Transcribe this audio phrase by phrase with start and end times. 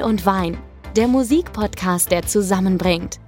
[0.00, 0.56] Vinyl und Wein,
[0.96, 3.20] der Musikpodcast, der zusammenbringt.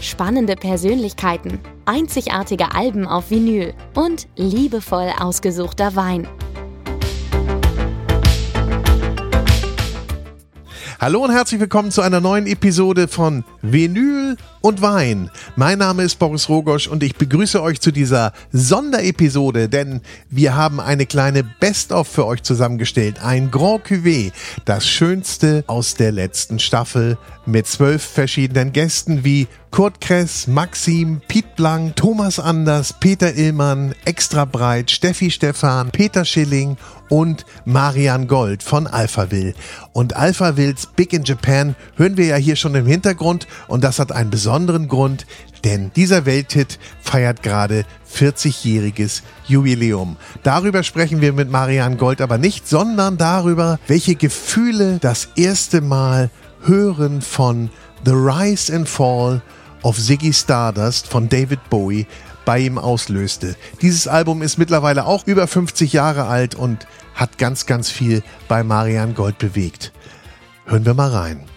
[0.00, 6.28] Spannende Persönlichkeiten, einzigartige Alben auf Vinyl und liebevoll ausgesuchter Wein.
[11.00, 15.30] Hallo und herzlich willkommen zu einer neuen Episode von Vinyl und Wein.
[15.56, 20.80] Mein Name ist Boris Rogosch und ich begrüße euch zu dieser Sonderepisode, denn wir haben
[20.80, 23.22] eine kleine Best-of für euch zusammengestellt.
[23.22, 24.32] Ein Grand Cuvée,
[24.64, 27.16] das Schönste aus der letzten Staffel
[27.46, 34.44] mit zwölf verschiedenen Gästen wie Kurt Kress, Maxim, Piet Blank, Thomas Anders, Peter Illmann, Extra
[34.44, 36.76] Breit, Steffi Stephan, Peter Schilling
[37.08, 39.54] und Marian Gold von Alphaville.
[39.92, 44.10] Und Alphavilles Big in Japan hören wir ja hier schon im Hintergrund und das hat
[44.10, 44.49] einen besonderen
[44.88, 45.26] Grund,
[45.64, 50.16] denn dieser Welthit feiert gerade 40-jähriges Jubiläum.
[50.42, 56.30] Darüber sprechen wir mit Marian Gold aber nicht, sondern darüber, welche Gefühle das erste Mal
[56.62, 57.70] hören von
[58.04, 59.42] The Rise and Fall
[59.82, 62.06] of Ziggy Stardust von David Bowie
[62.44, 63.56] bei ihm auslöste.
[63.82, 68.64] Dieses Album ist mittlerweile auch über 50 Jahre alt und hat ganz, ganz viel bei
[68.64, 69.92] Marian Gold bewegt.
[70.64, 71.49] Hören wir mal rein.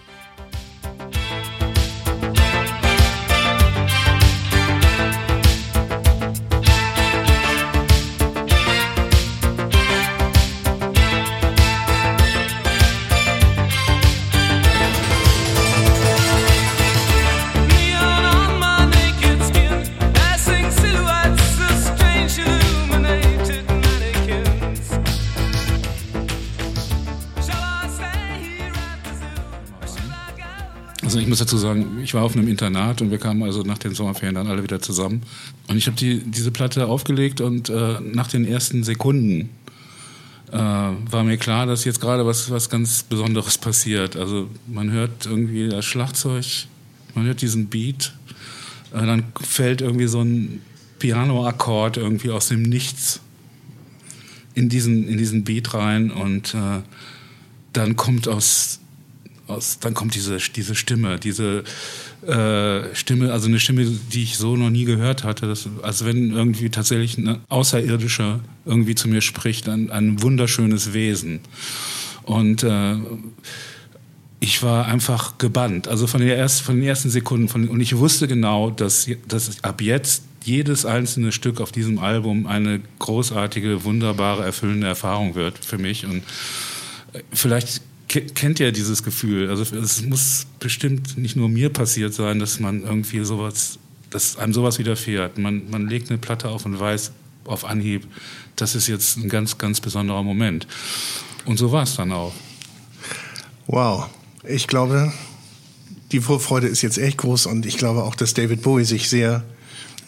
[31.28, 34.34] Muss dazu sagen, ich war auf einem Internat und wir kamen also nach den Sommerferien
[34.34, 35.22] dann alle wieder zusammen.
[35.68, 39.50] Und ich habe die, diese Platte aufgelegt und äh, nach den ersten Sekunden
[40.52, 44.16] äh, war mir klar, dass jetzt gerade was, was ganz Besonderes passiert.
[44.16, 46.44] Also man hört irgendwie das Schlagzeug,
[47.14, 48.14] man hört diesen Beat,
[48.92, 50.60] äh, dann fällt irgendwie so ein
[50.98, 53.20] Piano-Akkord irgendwie aus dem Nichts
[54.54, 56.80] in diesen, in diesen Beat rein und äh,
[57.72, 58.80] dann kommt aus
[59.46, 61.64] aus, dann kommt diese, diese Stimme, diese
[62.26, 65.46] äh, Stimme, also eine Stimme, die ich so noch nie gehört hatte.
[65.46, 71.40] Das, als wenn irgendwie tatsächlich ein Außerirdischer irgendwie zu mir spricht, ein, ein wunderschönes Wesen.
[72.22, 72.96] Und äh,
[74.40, 77.48] ich war einfach gebannt, also von, der erst, von den ersten Sekunden.
[77.48, 82.46] Von, und ich wusste genau, dass, dass ab jetzt jedes einzelne Stück auf diesem Album
[82.46, 86.04] eine großartige, wunderbare, erfüllende Erfahrung wird für mich.
[86.04, 86.22] Und
[87.12, 89.48] äh, vielleicht kennt ja dieses Gefühl.
[89.48, 93.78] Also es muss bestimmt nicht nur mir passiert sein, dass man irgendwie sowas,
[94.10, 95.38] dass einem sowas widerfährt.
[95.38, 97.12] Man, man legt eine Platte auf und weiß
[97.46, 98.06] auf Anhieb,
[98.56, 100.66] das ist jetzt ein ganz, ganz besonderer Moment.
[101.44, 102.32] Und so war es dann auch.
[103.66, 104.08] Wow.
[104.46, 105.12] Ich glaube,
[106.12, 109.42] die Vorfreude ist jetzt echt groß und ich glaube auch, dass David Bowie sich sehr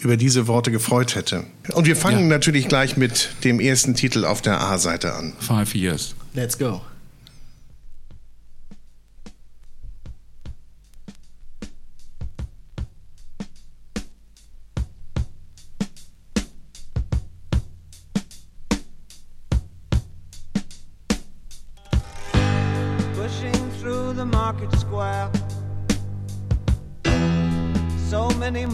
[0.00, 1.44] über diese Worte gefreut hätte.
[1.72, 2.26] Und wir fangen ja.
[2.26, 5.32] natürlich gleich mit dem ersten Titel auf der A-Seite an.
[5.40, 6.14] Five Years.
[6.34, 6.82] Let's go.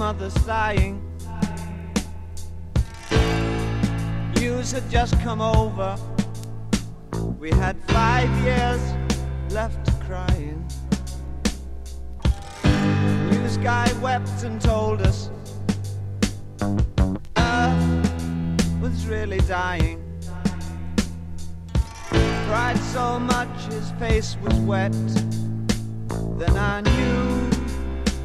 [0.02, 1.00] Mother sighing.
[4.34, 5.96] News had just come over.
[7.38, 8.82] We had five years
[9.50, 10.58] left to crying.
[13.30, 15.30] News guy wept and told us
[17.36, 20.02] Earth was really dying.
[22.48, 24.92] Cried so much his face was wet.
[26.40, 27.50] Then I knew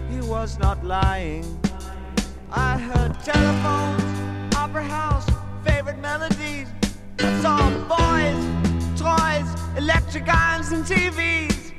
[0.09, 1.45] he was not lying.
[2.51, 5.25] I heard telephones, opera house,
[5.65, 6.67] favorite melodies.
[7.19, 8.39] I saw boys,
[8.97, 11.73] toys, electric irons, and TVs.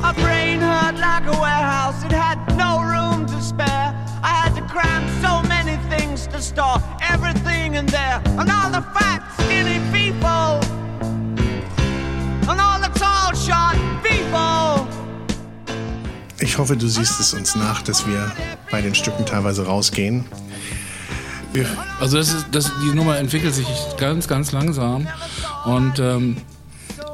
[0.00, 3.94] My brain hurt like a warehouse, it had no room to spare.
[4.24, 8.20] I had to cram so many things to store everything in there.
[8.26, 10.58] And all the fat, skinny people,
[12.50, 14.71] and all the tall, short people.
[16.42, 18.32] Ich hoffe, du siehst es uns nach, dass wir
[18.72, 20.24] bei den Stücken teilweise rausgehen.
[22.00, 23.66] Also das ist, das, die Nummer entwickelt sich
[23.96, 25.06] ganz, ganz langsam.
[25.64, 26.38] Und ähm,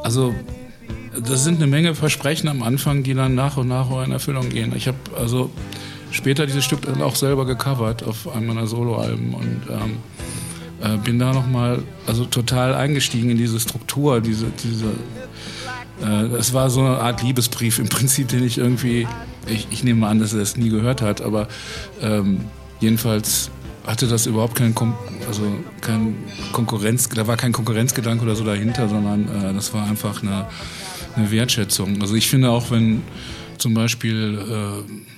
[0.02, 0.34] also
[1.12, 4.72] das sind eine Menge Versprechen am Anfang, die dann nach und nach in Erfüllung gehen.
[4.74, 5.50] Ich habe also
[6.10, 9.98] später dieses Stück dann auch selber gecovert auf einem meiner Soloalben und ähm,
[10.80, 14.86] äh, bin da nochmal also total eingestiegen in diese Struktur, diese, diese
[16.00, 19.06] es war so eine Art Liebesbrief im Prinzip, den ich irgendwie,
[19.46, 21.48] ich, ich nehme an, dass er es nie gehört hat, aber
[22.00, 22.42] ähm,
[22.80, 23.50] jedenfalls
[23.86, 24.94] hatte das überhaupt keinen Kom
[25.26, 25.42] also
[25.80, 26.14] kein
[26.52, 30.46] Konkurrenz, da war kein Konkurrenzgedanke oder so dahinter, sondern äh, das war einfach eine,
[31.16, 32.00] eine Wertschätzung.
[32.00, 33.02] Also ich finde auch, wenn
[33.56, 35.17] zum Beispiel äh,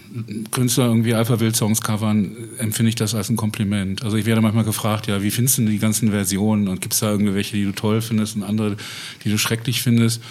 [0.50, 4.02] Künstler irgendwie Alpha-Wild-Songs covern, empfinde ich das als ein Kompliment.
[4.02, 7.00] Also ich werde manchmal gefragt, ja, wie findest du die ganzen Versionen und gibt es
[7.00, 8.76] da irgendwelche, die du toll findest und andere,
[9.24, 10.22] die du schrecklich findest?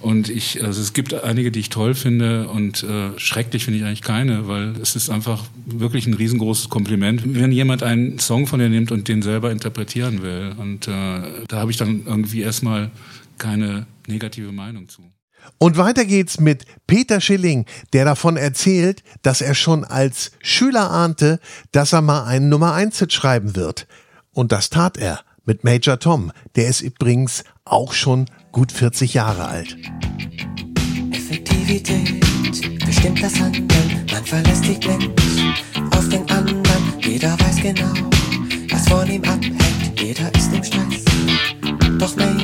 [0.00, 3.84] Und ich, also es gibt einige, die ich toll finde und äh, schrecklich finde ich
[3.84, 8.58] eigentlich keine, weil es ist einfach wirklich ein riesengroßes Kompliment, wenn jemand einen Song von
[8.58, 10.54] dir nimmt und den selber interpretieren will.
[10.58, 12.90] Und äh, da habe ich dann irgendwie erstmal
[13.38, 15.02] keine negative Meinung zu.
[15.58, 21.38] Und weiter geht's mit Peter Schilling, der davon erzählt, dass er schon als Schüler ahnte,
[21.70, 23.86] dass er mal einen Nummer 1 Hit schreiben wird.
[24.32, 26.32] Und das tat er mit Major Tom.
[26.56, 29.76] Der ist übrigens auch schon gut 40 Jahre alt.
[31.12, 32.20] Effektivität
[32.84, 34.06] bestimmt das Handeln.
[34.10, 35.10] Man verlässt sich blind
[35.94, 36.64] auf den anderen.
[37.00, 37.92] Jeder weiß genau,
[38.70, 40.00] was von ihm abhängt.
[40.00, 41.04] Jeder ist im Stress.
[41.98, 42.41] Doch Major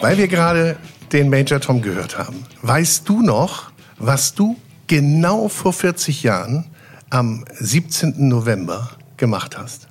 [0.00, 0.76] Weil wir gerade
[1.10, 4.56] den Major Tom gehört haben, weißt du noch, was du
[4.86, 6.66] genau vor 40 Jahren
[7.10, 8.28] am 17.
[8.28, 8.90] November
[9.22, 9.86] gemacht hast?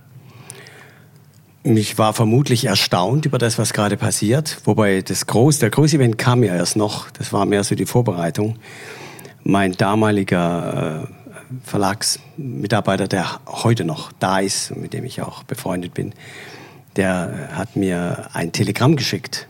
[1.64, 4.58] Ich war vermutlich erstaunt über das, was gerade passiert.
[4.66, 7.10] Wobei das groß, der große Event kam ja erst noch.
[7.12, 8.58] Das war mehr so die Vorbereitung.
[9.46, 11.08] Mein damaliger äh,
[11.64, 16.14] Verlagsmitarbeiter, der heute noch da ist, mit dem ich auch befreundet bin,
[16.98, 19.48] der hat mir ein Telegramm geschickt.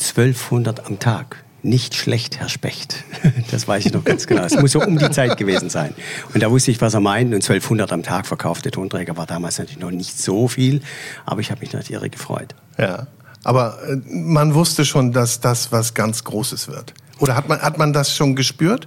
[0.00, 1.44] 1200 am Tag.
[1.62, 3.04] Nicht schlecht, Herr Specht.
[3.50, 4.44] Das weiß ich noch ganz genau.
[4.44, 5.92] Es muss so um die Zeit gewesen sein.
[6.32, 7.28] Und da wusste ich, was er meint.
[7.34, 10.80] Und 1200 am Tag verkaufte Tonträger war damals natürlich noch nicht so viel.
[11.26, 12.54] Aber ich habe mich natürlich irre gefreut.
[12.78, 13.06] Ja.
[13.44, 16.94] Aber äh, man wusste schon, dass das was ganz Großes wird.
[17.18, 18.86] Oder hat man, hat man das schon gespürt?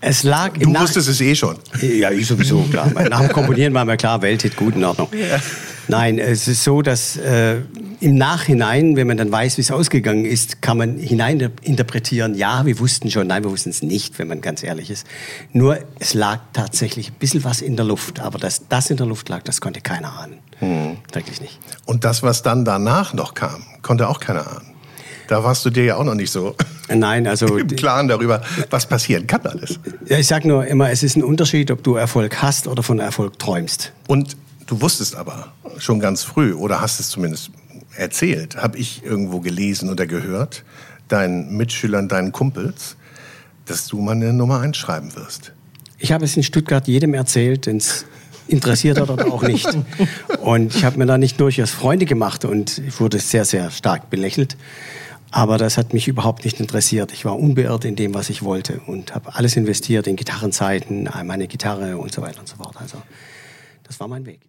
[0.00, 1.56] Es lag Du im Nach- wusstest es eh schon.
[1.80, 2.88] Ja, ich sowieso, klar.
[3.08, 5.08] Nach dem Komponieren war mir klar, Welthit, gut, in Ordnung.
[5.88, 7.62] Nein, es ist so, dass äh,
[8.00, 12.78] im Nachhinein, wenn man dann weiß, wie es ausgegangen ist, kann man hineininterpretieren, ja, wir
[12.78, 15.06] wussten schon, nein, wir wussten es nicht, wenn man ganz ehrlich ist.
[15.52, 18.20] Nur, es lag tatsächlich ein bisschen was in der Luft.
[18.20, 20.38] Aber dass das in der Luft lag, das konnte keiner ahnen.
[21.12, 21.58] Wirklich nicht.
[21.86, 24.74] Und das, was dann danach noch kam, konnte auch keiner ahnen.
[25.28, 26.54] Da warst du dir ja auch noch nicht so
[26.88, 27.58] Nein, also...
[27.58, 29.78] im Klaren darüber, was passieren kann alles.
[30.06, 32.98] Ja, ich sag nur immer, es ist ein Unterschied, ob du Erfolg hast oder von
[32.98, 33.92] Erfolg träumst.
[34.06, 34.36] Und
[34.68, 37.50] du wusstest aber schon ganz früh, oder hast es zumindest
[37.96, 40.62] erzählt, habe ich irgendwo gelesen oder gehört,
[41.08, 42.96] deinen Mitschülern, deinen Kumpels,
[43.66, 45.52] dass du mal eine Nummer einschreiben wirst.
[45.98, 48.04] Ich habe es in Stuttgart jedem erzählt, den es
[48.46, 49.68] interessiert hat oder auch nicht.
[50.40, 54.10] Und ich habe mir da nicht durchaus Freunde gemacht und ich wurde sehr, sehr stark
[54.10, 54.56] belächelt.
[55.30, 57.12] Aber das hat mich überhaupt nicht interessiert.
[57.12, 61.46] Ich war unbeirrt in dem, was ich wollte und habe alles investiert in Gitarrenzeiten, meine
[61.48, 62.76] Gitarre und so weiter und so fort.
[62.78, 63.02] Also
[63.82, 64.40] das war mein Weg.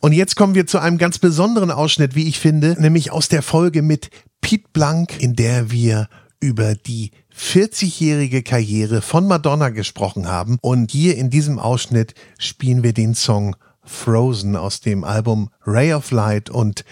[0.00, 3.42] Und jetzt kommen wir zu einem ganz besonderen Ausschnitt, wie ich finde, nämlich aus der
[3.42, 4.10] Folge mit
[4.40, 6.08] Pete Blank, in der wir
[6.40, 10.58] über die 40-jährige Karriere von Madonna gesprochen haben.
[10.60, 16.10] Und hier in diesem Ausschnitt spielen wir den Song Frozen aus dem Album Ray of
[16.10, 16.50] Light.
[16.50, 16.84] Und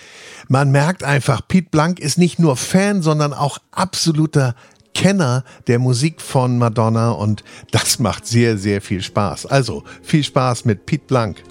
[0.48, 4.54] man merkt einfach, Pete Blank ist nicht nur Fan, sondern auch absoluter
[4.94, 7.10] Kenner der Musik von Madonna.
[7.10, 9.46] Und das macht sehr, sehr viel Spaß.
[9.46, 11.42] Also viel Spaß mit Pete Blank.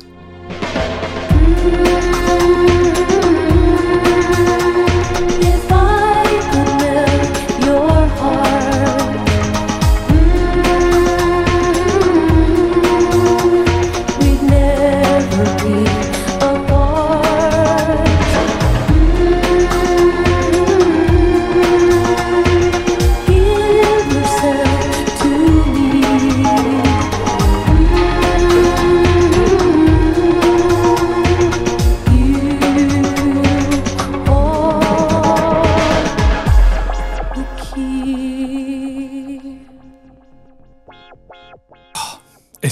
[1.56, 1.89] thank you.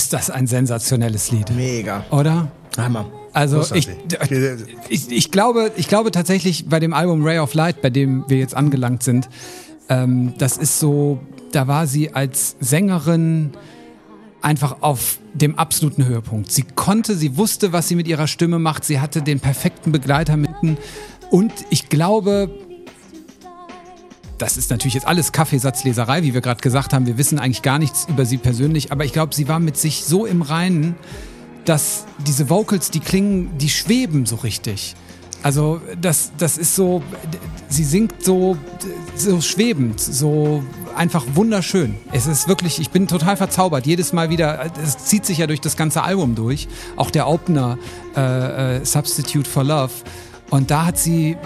[0.07, 1.53] Ist das ein sensationelles Lied.
[1.53, 2.05] Mega.
[2.11, 2.49] Oder?
[2.77, 3.11] Hammer.
[3.33, 3.89] Also ich,
[4.87, 8.37] ich, ich, glaube, ich glaube tatsächlich bei dem Album Ray of Light, bei dem wir
[8.37, 9.27] jetzt angelangt sind,
[9.89, 11.19] ähm, das ist so,
[11.51, 13.51] da war sie als Sängerin
[14.41, 16.53] einfach auf dem absoluten Höhepunkt.
[16.53, 18.85] Sie konnte, sie wusste, was sie mit ihrer Stimme macht.
[18.85, 20.77] Sie hatte den perfekten Begleiter mitten.
[21.31, 22.49] Und ich glaube,
[24.37, 27.05] das ist natürlich jetzt alles Kaffeesatzleserei, wie wir gerade gesagt haben.
[27.05, 30.03] Wir wissen eigentlich gar nichts über sie persönlich, aber ich glaube, sie war mit sich
[30.03, 30.95] so im Reinen,
[31.65, 34.95] dass diese Vocals, die klingen, die schweben so richtig.
[35.43, 37.03] Also das, das ist so,
[37.69, 38.57] sie singt so,
[39.15, 40.63] so schwebend, so
[40.95, 41.95] einfach wunderschön.
[42.11, 43.85] Es ist wirklich, ich bin total verzaubert.
[43.85, 46.67] Jedes Mal wieder, es zieht sich ja durch das ganze Album durch.
[46.95, 47.77] Auch der Opener
[48.15, 49.91] äh, äh, Substitute for Love.
[50.49, 51.37] Und da hat sie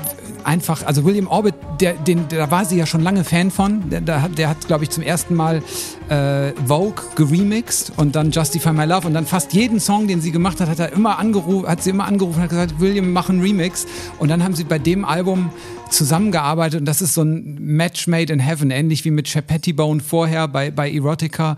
[0.44, 3.90] einfach, also William Orbit, der, den, da war sie ja schon lange Fan von.
[3.90, 5.62] Der, der hat, hat glaube ich, zum ersten Mal
[6.10, 10.32] äh, Vogue geremixed und dann Justify My Love und dann fast jeden Song, den sie
[10.32, 13.30] gemacht hat, hat er immer angerufen, hat sie immer angerufen und hat gesagt, William, mach
[13.30, 13.86] einen Remix.
[14.20, 15.52] Und dann haben sie bei dem Album
[15.90, 20.00] zusammengearbeitet und das ist so ein Match made in heaven, ähnlich wie mit Shep Pettibone
[20.00, 21.58] vorher bei, bei Erotica.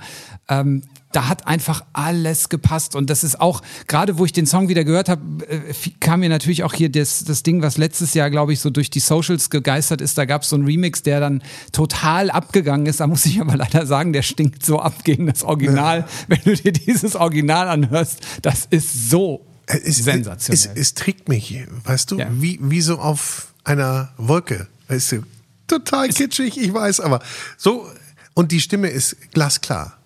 [0.50, 0.82] Ähm,
[1.15, 2.96] da hat einfach alles gepasst.
[2.96, 6.29] Und das ist auch gerade wo ich den Song wieder gehört habe äh, kam mir
[6.29, 9.50] natürlich auch hier das, das Ding was letztes Jahr glaube ich so durch die Socials
[9.50, 10.17] gegeistert ist.
[10.17, 11.41] Da gab es so einen Remix der dann
[11.72, 13.00] total abgegangen ist.
[13.00, 16.05] Da muss ich aber leider sagen der stinkt so ab gegen das Original.
[16.27, 20.74] Wenn du dir dieses Original anhörst das ist so Es, sensationell.
[20.75, 22.27] Es, es trägt mich, weißt du, Ja.
[22.32, 24.67] wie, wie so auf einer Wolke.
[24.89, 25.24] Weißt du,
[25.67, 27.22] total kitschig, ich weiß, aber
[27.58, 27.88] so,
[28.34, 29.98] und die Stimme ist glasklar.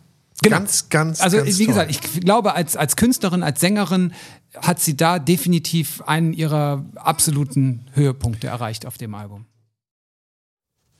[0.44, 1.74] Ganz, ganz, Also ganz wie toll.
[1.74, 4.13] gesagt, ich glaube, als, als Künstlerin, als Sängerin
[4.62, 9.46] hat sie da definitiv einen ihrer absoluten Höhepunkte erreicht auf dem Album.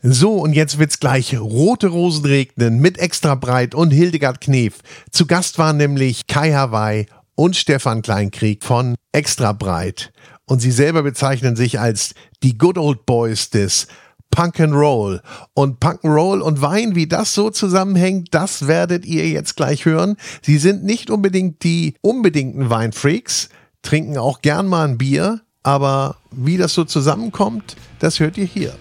[0.02, 4.80] So, und jetzt wird's gleich rote Rosen regnen mit extra breit und Hildegard Knef.
[5.12, 10.12] Zu Gast waren nämlich Kai Hawaii und Stefan Kleinkrieg von Extra breit.
[10.46, 12.14] Und sie selber bezeichnen sich als
[12.44, 13.88] die Good Old Boys des
[14.32, 15.22] Punk and Roll.
[15.54, 19.86] Und Punk and Roll und Wein, wie das so zusammenhängt, das werdet ihr jetzt gleich
[19.86, 20.18] hören.
[20.42, 23.50] Sie sind nicht unbedingt die unbedingten Weinfreaks,
[23.82, 28.74] trinken auch gern mal ein Bier, aber wie das so zusammenkommt, das hört ihr hier.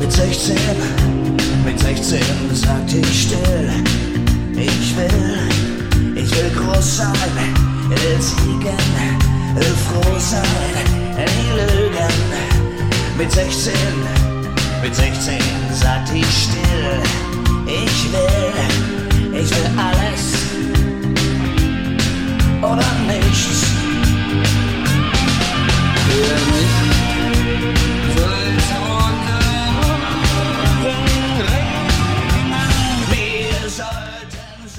[0.00, 0.56] Mit 16,
[1.64, 2.20] mit 16
[2.52, 3.70] sagte ich still,
[4.52, 7.14] ich will, ich will groß sein,
[7.88, 8.78] will siegen,
[9.54, 10.42] will froh sein,
[11.16, 12.08] nie lügen.
[13.18, 13.72] Mit 16,
[14.82, 15.38] mit 16
[15.72, 17.02] sagte ich still,
[17.66, 20.34] ich will, ich will alles
[22.62, 23.69] oder nichts.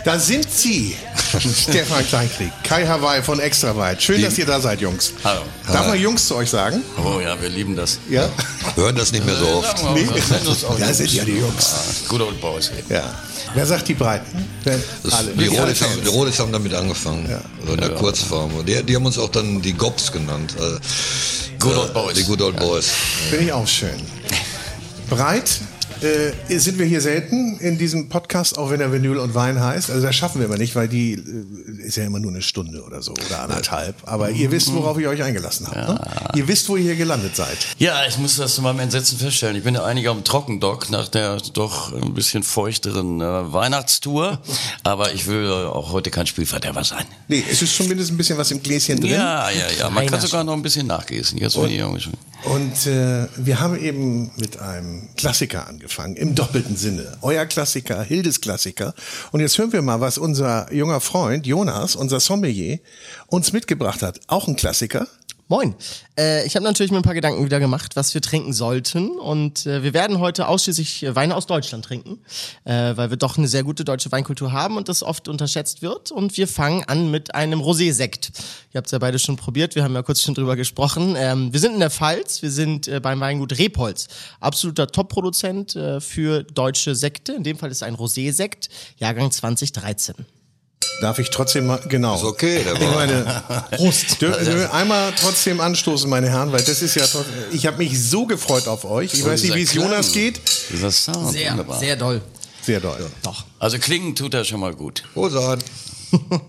[0.04, 0.96] Da sind sie.
[1.40, 4.02] Stefan Kleinkrieg, Kai Hawaii von Extraweit.
[4.02, 5.14] Schön, dass ihr da seid, Jungs.
[5.24, 5.42] Hallo.
[5.72, 6.82] Darf man Jungs zu euch sagen?
[6.98, 8.00] Oh ja, wir lieben das.
[8.10, 8.28] Ja.
[8.76, 9.78] Hören das nicht mehr so oft.
[9.94, 10.08] Nee.
[10.80, 12.06] Ja, sind ja die Jungs.
[12.08, 12.72] Good old boys.
[12.90, 13.14] Ja.
[13.54, 14.48] Wer sagt die Breiten?
[14.64, 14.80] Wer?
[15.04, 15.32] Das, Alle.
[15.32, 17.28] die, Rodis haben, die haben damit angefangen.
[17.66, 18.54] So in der Kurzform.
[18.56, 20.56] Und die, die haben uns auch dann die Gobs genannt.
[21.60, 22.14] Good old boys.
[22.16, 22.90] Die Good Old Boys.
[23.30, 24.02] Finde ich auch schön.
[25.10, 25.62] Breit
[26.04, 29.90] äh, sind wir hier selten in diesem Podcast, auch wenn er Vinyl und Wein heißt.
[29.92, 32.84] Also das schaffen wir immer nicht, weil die äh, ist ja immer nur eine Stunde
[32.84, 33.96] oder so oder anderthalb.
[34.06, 35.76] Aber ihr wisst, worauf ihr euch eingelassen habt.
[35.76, 36.40] Ne?
[36.40, 37.58] Ihr wisst, wo ihr hier gelandet seid.
[37.78, 39.56] Ja, ich muss das zu meinem Entsetzen feststellen.
[39.56, 44.42] Ich bin ja eigentlich am Trockendock nach der doch ein bisschen feuchteren äh, Weihnachtstour.
[44.84, 47.06] Aber ich will auch heute kein Spielverderber sein.
[47.28, 49.12] Nee, es ist zumindest ein bisschen was im Gläschen drin.
[49.12, 49.90] Ja, ja, ja.
[49.90, 51.38] Man kann sogar noch ein bisschen nachgießen.
[51.38, 52.14] Jetzt bin ich irgendwie schon.
[52.44, 57.18] Und äh, wir haben eben mit einem Klassiker angefangen, im doppelten Sinne.
[57.22, 58.94] Euer Klassiker, Hildes Klassiker.
[59.32, 62.80] Und jetzt hören wir mal, was unser junger Freund Jonas, unser Sommelier,
[63.28, 64.20] uns mitgebracht hat.
[64.28, 65.08] Auch ein Klassiker.
[65.52, 65.76] Moin.
[66.18, 69.20] Äh, ich habe natürlich mir ein paar Gedanken wieder gemacht, was wir trinken sollten.
[69.20, 72.20] Und äh, wir werden heute ausschließlich Weine aus Deutschland trinken,
[72.64, 76.10] äh, weil wir doch eine sehr gute deutsche Weinkultur haben und das oft unterschätzt wird.
[76.10, 78.32] Und wir fangen an mit einem Rosé-Sekt.
[78.72, 81.16] Ihr habt es ja beide schon probiert, wir haben ja kurz schon drüber gesprochen.
[81.18, 84.08] Ähm, wir sind in der Pfalz, wir sind äh, beim Weingut Repolz.
[84.40, 87.34] Absoluter Top-Produzent äh, für deutsche Sekte.
[87.34, 90.16] In dem Fall ist ein Rosé-Sekt, Jahrgang 2013.
[91.02, 92.16] Darf ich trotzdem mal, genau.
[92.16, 92.96] Ist okay, der Ich war.
[92.96, 94.22] meine, Prost.
[94.22, 97.06] Dürfen wir einmal trotzdem anstoßen, meine Herren, weil das ist ja,
[97.52, 99.14] ich habe mich so gefreut auf euch.
[99.14, 100.40] Ich weiß nicht, wie es Jonas geht.
[100.72, 101.80] Dieser Sound, Sehr, wunderbar.
[101.80, 102.22] sehr doll.
[102.62, 103.10] Sehr doll.
[103.24, 103.46] Doch.
[103.58, 105.04] Also klingen tut er schon mal gut.
[105.16, 105.60] Rosan.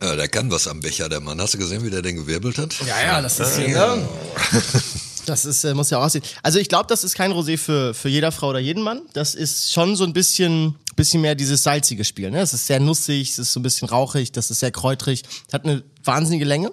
[0.00, 1.40] Ja, der kann was am Becher, der Mann.
[1.40, 2.72] Hast du gesehen, wie der den gewirbelt hat?
[2.86, 3.58] Ja, ja, das ist.
[5.26, 6.24] Das ist, äh, muss ja auch aussehen.
[6.42, 9.02] Also ich glaube, das ist kein Rosé für, für jeder Frau oder jeden Mann.
[9.12, 12.30] Das ist schon so ein bisschen, bisschen mehr dieses salzige Spiel.
[12.30, 12.40] Ne?
[12.40, 15.64] Es ist sehr nussig, es ist so ein bisschen rauchig, das ist sehr kräutrig, hat
[15.64, 16.70] eine wahnsinnige Länge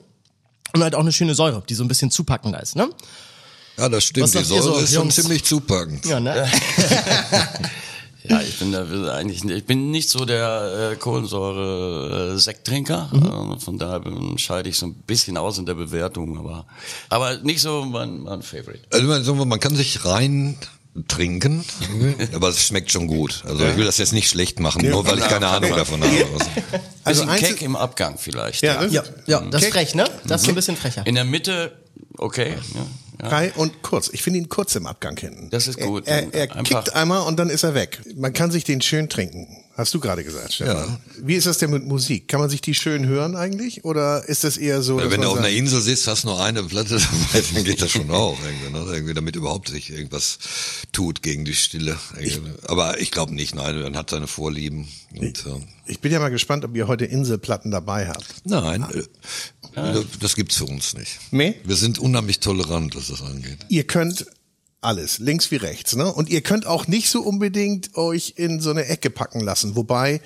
[0.74, 2.76] und halt auch eine schöne Säure, die so ein bisschen zupackender ist.
[2.76, 2.90] Ne?
[3.78, 4.34] Ja, das stimmt.
[4.34, 5.16] Was Die Säure so, ist schon Jungs?
[5.16, 6.06] ziemlich zupackend.
[6.06, 6.50] Ja, ne?
[8.28, 13.12] Ja, ich bin da eigentlich ich bin nicht so der äh, Kohlensäure-Sekttrinker.
[13.14, 13.54] Mhm.
[13.54, 14.02] Äh, von daher
[14.38, 16.66] scheide ich so ein bisschen aus in der Bewertung, aber
[17.10, 18.80] aber nicht so mein, mein Favorite.
[18.92, 20.58] Also man, man kann sich rein
[21.08, 21.64] trinken,
[22.34, 23.44] aber es schmeckt schon gut.
[23.46, 26.26] Also ich will das jetzt nicht schlecht machen, nur weil ich keine Ahnung davon habe.
[27.04, 28.62] Also Bisschen eins keck ist- im Abgang vielleicht.
[28.64, 30.06] Ja, das- Ja, ja, das ist Keck- frech, ne?
[30.26, 31.06] Das ist so ein bisschen frecher.
[31.06, 31.78] In der Mitte,
[32.18, 32.56] okay.
[32.74, 32.86] Ja,
[33.24, 33.30] ja.
[33.30, 34.10] Frei und kurz.
[34.14, 35.50] Ich finde ihn kurz im Abgang hinten.
[35.50, 36.08] Das ist gut.
[36.08, 38.00] Er, er, er kickt einmal und dann ist er weg.
[38.16, 39.48] Man kann sich den schön trinken.
[39.78, 40.78] Hast du gerade gesagt, Stefan.
[40.78, 41.00] Ja.
[41.22, 42.30] Wie ist das denn mit Musik?
[42.30, 43.84] Kann man sich die schön hören eigentlich?
[43.84, 46.64] Oder ist das eher so, dass Wenn du auf einer Insel sitzt, hast nur eine
[46.64, 48.38] Platte dabei, dann geht das schon auch.
[48.42, 48.94] Irgendwie, ne?
[48.94, 50.40] irgendwie damit überhaupt sich irgendwas
[50.94, 51.98] tut gegen die Stille.
[52.68, 54.88] Aber ich glaube nicht, nein, man hat seine Vorlieben.
[55.14, 58.34] Und, äh, ich bin ja mal gespannt, ob ihr heute Inselplatten dabei habt.
[58.46, 58.86] nein,
[59.76, 61.20] äh, das gibt's für uns nicht.
[61.32, 61.60] Nee?
[61.66, 63.58] Wir sind unheimlich tolerant, was das angeht.
[63.68, 64.26] Ihr könnt
[64.86, 66.12] alles, links wie rechts, ne?
[66.12, 69.76] Und ihr könnt auch nicht so unbedingt euch in so eine Ecke packen lassen.
[69.76, 70.22] Wobei,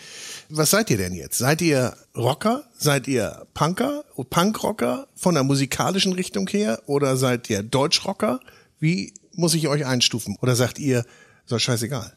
[0.50, 1.38] was seid ihr denn jetzt?
[1.38, 2.64] Seid ihr Rocker?
[2.78, 4.04] Seid ihr Punker?
[4.30, 6.82] Punkrocker von der musikalischen Richtung her?
[6.86, 8.40] Oder seid ihr Deutschrocker?
[8.80, 10.38] Wie muss ich euch einstufen?
[10.42, 11.06] Oder sagt ihr,
[11.46, 12.14] so scheißegal?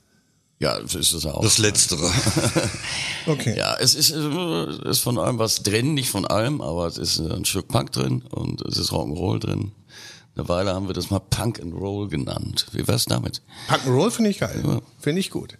[0.59, 1.43] Ja, das ist es auch.
[1.43, 2.11] Das Letztere.
[3.25, 3.57] Okay.
[3.57, 7.45] Ja, es ist, ist von allem was drin, nicht von allem, aber es ist ein
[7.45, 9.71] Stück Punk drin und es ist Rock'n'Roll drin.
[10.35, 12.67] Eine Weile haben wir das mal Punk and Roll genannt.
[12.73, 13.43] Wie wär's damit?
[13.69, 14.81] Punk'n'Roll finde ich geil.
[14.99, 15.59] Finde ich gut.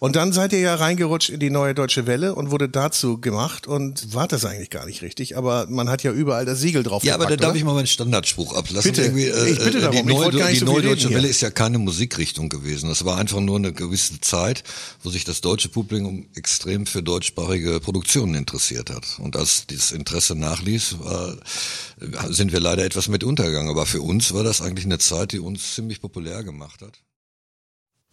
[0.00, 3.66] Und dann seid ihr ja reingerutscht in die neue Deutsche Welle und wurde dazu gemacht
[3.66, 5.36] und war das eigentlich gar nicht richtig.
[5.36, 7.58] Aber man hat ja überall das Siegel drauf Ja, aber da gepackt, darf oder?
[7.58, 8.90] ich mal meinen Standardspruch ablassen.
[8.90, 9.02] Bitte.
[9.02, 9.92] Irgendwie, äh, Ich bitte äh, darum.
[9.92, 11.18] Die Ich neue, nicht die so neue Deutsche hier.
[11.18, 12.88] Welle ist ja keine Musikrichtung gewesen.
[12.88, 14.64] Das war einfach nur eine gewisse Zeit,
[15.02, 19.18] wo sich das deutsche Publikum extrem für deutschsprachige Produktionen interessiert hat.
[19.18, 21.36] Und als dieses Interesse nachließ, war,
[22.30, 23.68] sind wir leider etwas mit untergegangen.
[23.70, 27.00] Aber für uns war das eigentlich eine Zeit, die uns ziemlich populär gemacht hat.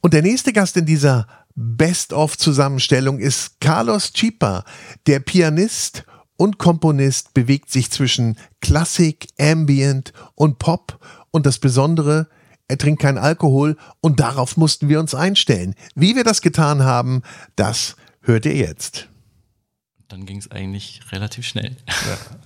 [0.08, 4.64] Und der nächste Gast in dieser Best-of-Zusammenstellung ist Carlos Chipa.
[5.06, 6.06] Der Pianist
[6.38, 10.98] und Komponist bewegt sich zwischen Klassik, Ambient und Pop.
[11.32, 12.30] Und das Besondere,
[12.70, 15.76] er trinkt keinen Alkohol und darauf mussten wir uns einstellen.
[15.94, 17.22] Wie wir das getan haben,
[17.58, 19.10] das hört ihr jetzt.
[20.08, 21.76] Dann ging es eigentlich relativ schnell.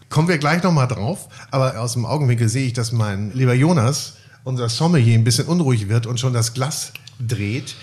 [0.10, 4.15] Kommen wir gleich nochmal drauf, aber aus dem Augenwinkel sehe ich, dass mein lieber Jonas,
[4.43, 6.91] unser Sommelier, ein bisschen unruhig wird und schon das Glas
[7.27, 7.75] dreht.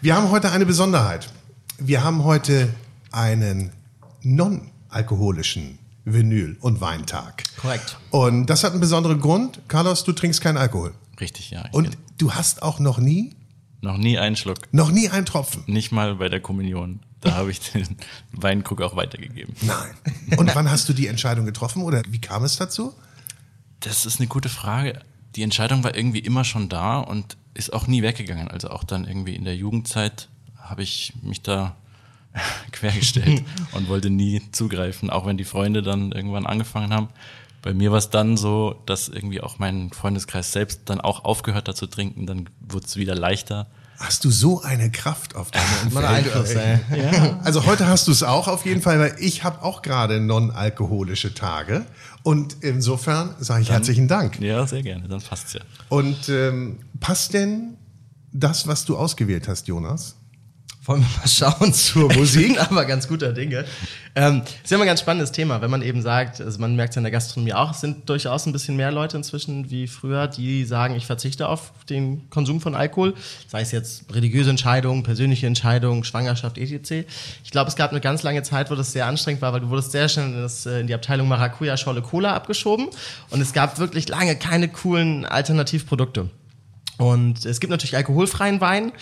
[0.00, 1.32] Wir haben heute eine Besonderheit.
[1.78, 2.68] Wir haben heute
[3.10, 3.72] einen
[4.22, 7.44] non-alkoholischen Vinyl- und Weintag.
[7.60, 7.98] Korrekt.
[8.10, 9.60] Und das hat einen besonderen Grund.
[9.68, 10.94] Carlos, du trinkst keinen Alkohol.
[11.20, 11.64] Richtig, ja.
[11.72, 13.34] Und du hast auch noch nie,
[13.80, 14.58] noch nie einen Schluck.
[14.72, 15.64] noch nie einen Tropfen.
[15.66, 17.00] Nicht mal bei der Kommunion.
[17.20, 17.96] Da habe ich den
[18.32, 19.54] Weinkrug auch weitergegeben.
[19.62, 20.38] Nein.
[20.38, 22.94] Und wann hast du die Entscheidung getroffen oder wie kam es dazu?
[23.80, 25.00] Das ist eine gute Frage.
[25.34, 28.48] Die Entscheidung war irgendwie immer schon da und ist auch nie weggegangen.
[28.48, 31.76] Also auch dann irgendwie in der Jugendzeit habe ich mich da
[32.72, 33.42] quergestellt
[33.72, 37.08] und wollte nie zugreifen, auch wenn die Freunde dann irgendwann angefangen haben.
[37.62, 41.68] Bei mir war es dann so, dass irgendwie auch mein Freundeskreis selbst dann auch aufgehört
[41.68, 43.66] hat zu trinken, dann wurde es wieder leichter.
[43.98, 46.04] Hast du so eine Kraft auf deine Umfeld?
[46.04, 46.52] Einfluss.
[46.52, 47.40] Ja.
[47.42, 51.34] Also heute hast du es auch auf jeden Fall, weil ich habe auch gerade non-alkoholische
[51.34, 51.86] Tage
[52.26, 54.40] und insofern sage ich herzlichen Dank.
[54.40, 55.60] Ja, sehr gerne, dann passt's ja.
[55.88, 57.76] Und ähm, passt denn
[58.32, 60.16] das, was du ausgewählt hast, Jonas?
[60.86, 63.64] Wollen wir mal schauen zur Musik, aber ganz guter Dinge.
[64.14, 66.92] Ähm, ist ja immer ein ganz spannendes Thema, wenn man eben sagt, also man merkt
[66.92, 70.28] es in der Gastronomie auch, es sind durchaus ein bisschen mehr Leute inzwischen wie früher,
[70.28, 73.14] die sagen, ich verzichte auf den Konsum von Alkohol,
[73.48, 77.08] sei es jetzt religiöse Entscheidungen, persönliche Entscheidungen, Schwangerschaft, etc.
[77.42, 79.70] Ich glaube, es gab eine ganz lange Zeit, wo das sehr anstrengend war, weil du
[79.70, 82.88] wurdest sehr schnell in, das, äh, in die Abteilung Maracuja Scholle Cola abgeschoben
[83.30, 86.30] und es gab wirklich lange keine coolen Alternativprodukte.
[86.98, 88.92] Und es gibt natürlich alkoholfreien Wein.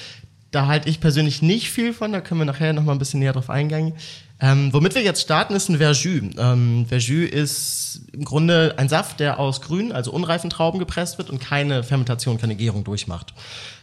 [0.55, 2.12] Da halte ich persönlich nicht viel von.
[2.12, 3.95] Da können wir nachher noch mal ein bisschen näher drauf eingehen.
[4.40, 6.23] Ähm, womit wir jetzt starten, ist ein Verjus.
[6.38, 11.31] Ähm, Verjus ist im Grunde ein Saft, der aus grünen, also unreifen Trauben gepresst wird
[11.31, 13.35] und keine Fermentation, keine Gärung durchmacht.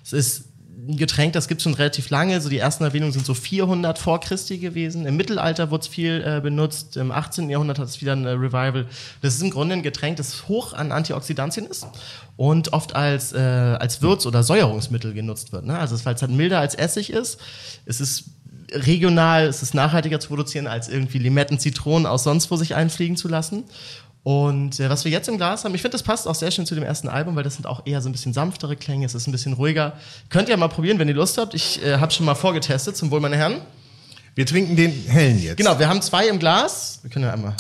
[0.04, 0.51] Es ist
[0.88, 2.40] ein Getränk, das gibt es schon relativ lange.
[2.42, 5.06] So die ersten Erwähnungen sind so 400 vor Christi gewesen.
[5.06, 6.98] Im Mittelalter wurde es viel äh, benutzt.
[6.98, 7.50] Im 18.
[7.50, 8.88] Jahrhundert hat es wieder ein äh, Revival.
[9.22, 11.86] Das ist im Grunde ein Getränk, das hoch an Antioxidantien ist
[12.36, 15.66] und oft als, äh, als Würz- oder Säuerungsmittel genutzt wird.
[15.66, 15.78] Ne?
[15.78, 17.40] Also weil es halt milder als Essig ist.
[17.86, 18.32] Es ist
[18.72, 23.18] regional, es ist nachhaltiger zu produzieren, als irgendwie Limetten, Zitronen aus sonst wo sich einfliegen
[23.18, 23.66] zu lassen.
[24.24, 26.66] Und äh, was wir jetzt im Glas haben, ich finde, das passt auch sehr schön
[26.66, 29.16] zu dem ersten Album, weil das sind auch eher so ein bisschen sanftere Klänge, es
[29.16, 29.94] ist ein bisschen ruhiger.
[30.30, 31.54] Könnt ihr mal probieren, wenn ihr Lust habt.
[31.54, 33.62] Ich äh, habe schon mal vorgetestet, zum Wohl, meine Herren.
[34.36, 35.58] Wir trinken den hellen jetzt.
[35.58, 37.00] Genau, wir haben zwei im Glas.
[37.02, 37.56] Wir können ja einmal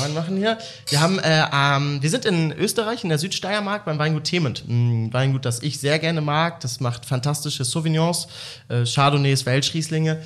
[0.00, 0.58] man machen hier?
[0.88, 4.64] Wir haben, äh, ähm, wir sind in Österreich, in der Südsteiermark, beim Weingut Thement.
[4.68, 6.60] Ein Weingut, das ich sehr gerne mag.
[6.60, 8.28] Das macht fantastische Sauvignons,
[8.68, 10.22] äh, Chardonnays, Welschrieslinge.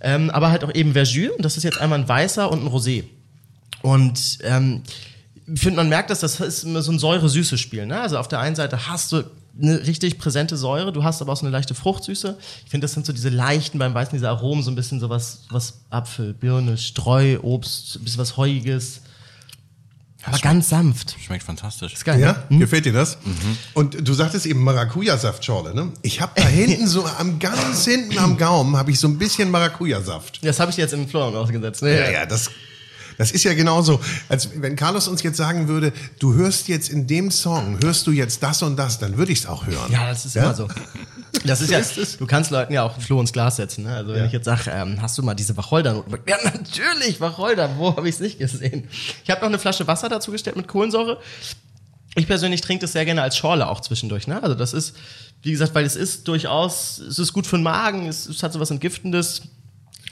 [0.00, 1.30] Ähm, aber halt auch eben Verjus.
[1.36, 3.04] Und das ist jetzt einmal ein weißer und ein Rosé.
[3.82, 4.82] Und ähm,
[5.52, 7.86] ich finde, man merkt, dass das ist immer so ein säure-süße Spiel.
[7.86, 8.00] Ne?
[8.00, 9.22] Also auf der einen Seite hast du
[9.60, 12.36] eine richtig präsente Säure, du hast aber auch so eine leichte Fruchtsüße.
[12.64, 15.08] Ich finde, das sind so diese leichten beim Weißen, diese Aromen, so ein bisschen so
[15.08, 19.00] was, was Apfel, Birne, Streu, Obst, ein bisschen was Heuiges.
[20.24, 21.14] Aber ganz sanft.
[21.24, 21.92] Schmeckt fantastisch.
[21.94, 22.58] Ist geil, Ja, ne?
[22.58, 23.16] gefällt dir das?
[23.74, 25.92] Und du sagtest eben Maracuja-Saftschorle, ne?
[26.02, 29.50] Ich habe da hinten so am ganz hinten am Gaumen habe ich so ein bisschen
[29.52, 30.44] Maracuja-Saft.
[30.44, 31.82] Das habe ich jetzt im Florian ausgesetzt.
[31.82, 31.96] Ne?
[31.96, 32.50] Ja, ja, das,
[33.18, 37.06] das ist ja genauso, als wenn Carlos uns jetzt sagen würde, du hörst jetzt in
[37.06, 39.90] dem Song, hörst du jetzt das und das, dann würde ich es auch hören.
[39.90, 40.68] Ja, das ist immer so.
[41.44, 41.80] Das ist ja,
[42.18, 43.84] du kannst Leuten ja auch einen Floh ins Glas setzen.
[43.84, 43.94] Ne?
[43.94, 46.04] Also wenn ich jetzt sage, ähm, hast du mal diese Wacholder?
[46.26, 47.70] Ja, natürlich, Wacholder.
[47.76, 48.88] Wo habe ich es nicht gesehen?
[49.22, 51.20] Ich habe noch eine Flasche Wasser dazu gestellt mit Kohlensäure.
[52.16, 54.26] Ich persönlich trinke das sehr gerne als Schorle auch zwischendurch.
[54.26, 54.42] Ne?
[54.42, 54.96] Also das ist,
[55.42, 58.52] wie gesagt, weil es ist durchaus, es ist gut für den Magen, es, es hat
[58.52, 59.42] so was Entgiftendes.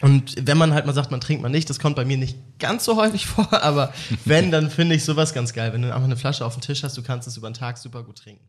[0.05, 2.37] Und wenn man halt mal sagt, man trinkt man nicht, das kommt bei mir nicht
[2.59, 3.95] ganz so häufig vor, aber
[4.27, 5.73] wenn, dann finde ich sowas ganz geil.
[5.73, 7.79] Wenn du einfach eine Flasche auf dem Tisch hast, du kannst es über den Tag
[7.79, 8.45] super gut trinken.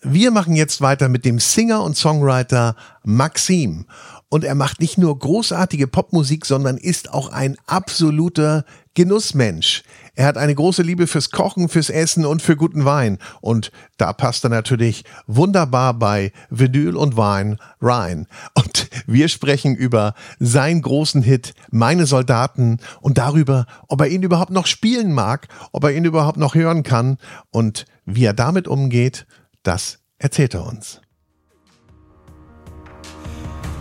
[0.00, 3.84] Wir machen jetzt weiter mit dem Singer und Songwriter Maxim.
[4.30, 9.82] Und er macht nicht nur großartige Popmusik, sondern ist auch ein absoluter Genussmensch.
[10.16, 13.18] Er hat eine große Liebe fürs Kochen, fürs Essen und für guten Wein.
[13.40, 18.26] Und da passt er natürlich wunderbar bei Vinyl und Wein rein.
[18.54, 24.52] Und wir sprechen über seinen großen Hit Meine Soldaten und darüber, ob er ihn überhaupt
[24.52, 27.18] noch spielen mag, ob er ihn überhaupt noch hören kann
[27.50, 29.26] und wie er damit umgeht.
[29.64, 31.00] Das erzählt er uns.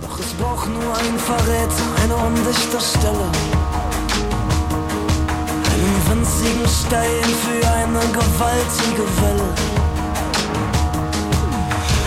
[0.02, 3.83] Doch es braucht nur einen Verräter, eine undichte Stelle.
[6.10, 9.50] Winzigen Stein für eine gewaltige Welle.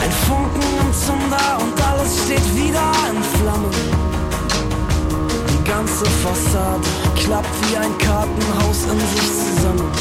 [0.02, 3.70] Ein Funken im Zunder und alles steht wieder in Flammen.
[5.48, 9.92] Die ganze Fassade klappt wie ein Kartenhaus in sich zusammen.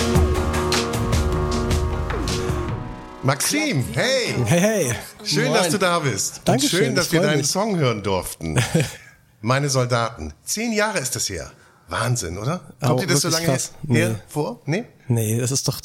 [3.24, 4.36] Maxim, hey!
[4.46, 4.96] Hey, hey.
[5.24, 5.56] Schön, Moin.
[5.56, 6.38] dass du da bist.
[6.40, 7.48] Und Dankeschön, schön, dass wir deinen mich.
[7.48, 8.62] Song hören durften.
[9.42, 10.34] Meine Soldaten.
[10.44, 11.52] Zehn Jahre ist das her.
[11.88, 12.60] Wahnsinn, oder?
[12.82, 13.72] Kommt Oh, dir das so lange krass.
[13.88, 14.16] her Nee.
[14.28, 14.62] vor?
[14.66, 14.86] Nee?
[15.08, 15.80] Nee, das ist doch,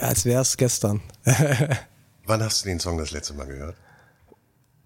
[0.00, 1.02] als wäre es gestern.
[2.26, 3.76] Wann hast du den Song das letzte Mal gehört?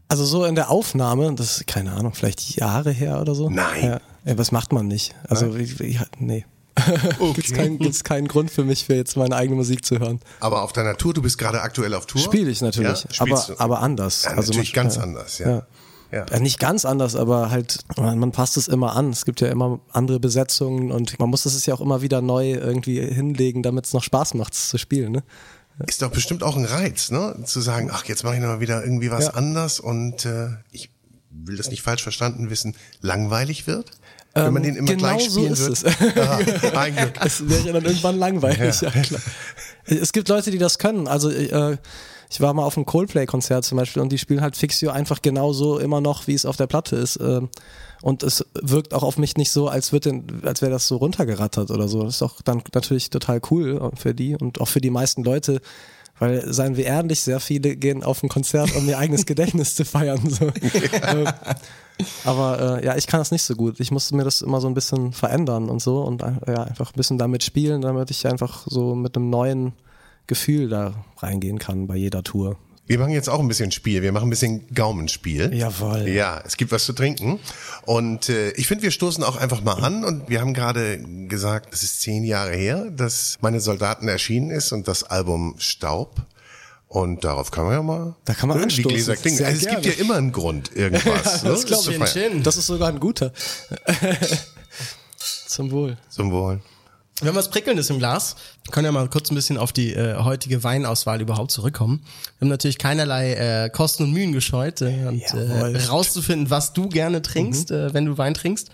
[0.08, 3.50] Also so in der Aufnahme, das ist, keine Ahnung, vielleicht Jahre her oder so.
[3.50, 4.00] Nein.
[4.24, 5.14] Ja, das macht man nicht.
[5.28, 6.44] Also, ich, ich, nee.
[7.34, 10.20] gibt's, keinen, gibt's keinen Grund für mich, für jetzt meine eigene Musik zu hören.
[10.40, 12.20] Aber auf deiner Tour, du bist gerade aktuell auf Tour?
[12.20, 13.10] Spiele ich natürlich, Ja?
[13.18, 14.22] Aber, aber anders.
[14.24, 15.66] Ja, also natürlich man- ganz anders, ja.
[16.10, 16.24] Ja.
[16.30, 19.10] Ja, nicht ganz anders, aber halt, man, passt es immer an.
[19.10, 22.52] Es gibt ja immer andere Besetzungen und man muss es ja auch immer wieder neu
[22.52, 25.12] irgendwie hinlegen, damit es noch Spaß macht, es zu spielen.
[25.12, 25.22] Ne?
[25.86, 27.36] Ist doch bestimmt auch ein Reiz, ne?
[27.44, 29.30] Zu sagen, ach, jetzt mache ich noch mal wieder irgendwie was Ja.
[29.34, 30.90] anders und äh, ich
[31.30, 33.90] will das nicht falsch verstanden wissen, langweilig wird?
[34.34, 36.00] Wenn man den immer genau gleich so spielen ist wird?
[36.16, 36.16] es.
[36.74, 37.12] Ah, ein Glück.
[37.24, 38.90] Es wäre dann irgendwann langweilig, ja.
[38.90, 39.02] Ja.
[39.02, 39.20] klar.
[39.84, 41.08] Es gibt Leute, die das können.
[41.08, 41.76] Also äh,
[42.30, 45.78] ich war mal auf einem Coldplay-Konzert zum Beispiel und die spielen halt Fixio einfach genauso
[45.78, 47.18] immer noch, wie es auf der Platte ist.
[47.20, 47.48] ähm,
[48.02, 50.06] Und es wirkt auch auf mich nicht so, als, wird
[50.44, 52.02] als wäre das so runtergerattert oder so.
[52.02, 55.60] Das ist auch dann natürlich total cool für die und auch für die meisten Leute.
[56.20, 59.84] Weil, seien wir ehrlich, sehr viele gehen auf ein Konzert, um ihr eigenes Gedächtnis zu
[59.84, 60.20] feiern.
[60.28, 60.50] So.
[61.02, 61.28] Ähm,
[62.24, 63.80] aber äh, ja, ich kann das nicht so gut.
[63.80, 66.92] Ich musste mir das immer so ein bisschen verändern und so und äh, ja, einfach
[66.92, 69.72] ein bisschen damit spielen, damit ich einfach so mit einem neuen
[70.28, 72.56] Gefühl da reingehen kann bei jeder Tour.
[72.86, 74.02] Wir machen jetzt auch ein bisschen Spiel.
[74.02, 75.52] Wir machen ein bisschen Gaumenspiel.
[75.52, 76.08] Jawohl.
[76.08, 77.38] Ja, es gibt was zu trinken.
[77.84, 80.04] Und äh, ich finde, wir stoßen auch einfach mal an.
[80.04, 84.72] Und wir haben gerade gesagt, es ist zehn Jahre her, dass meine Soldaten erschienen ist
[84.72, 86.22] und das Album Staub.
[86.86, 88.88] Und darauf kann man ja mal Da kann man anstoßen.
[88.88, 89.44] Gläser klingen.
[89.44, 90.00] Also es gibt ja gerne.
[90.00, 91.42] immer einen Grund, irgendwas.
[91.44, 91.50] ne?
[91.50, 92.42] das glaube zu ich.
[92.42, 93.34] Das ist sogar ein guter.
[95.46, 95.98] Zum Wohl.
[96.08, 96.62] Zum Wohl.
[97.20, 98.36] Wir haben was Prickelndes im Glas.
[98.64, 102.00] Wir können ja mal kurz ein bisschen auf die äh, heutige Weinauswahl überhaupt zurückkommen.
[102.38, 105.74] Wir haben natürlich keinerlei äh, Kosten und Mühen gescheut, äh, und Jawohl.
[105.74, 108.70] äh, rauszufinden, was du gerne trinkst, äh, wenn du Wein trinkst.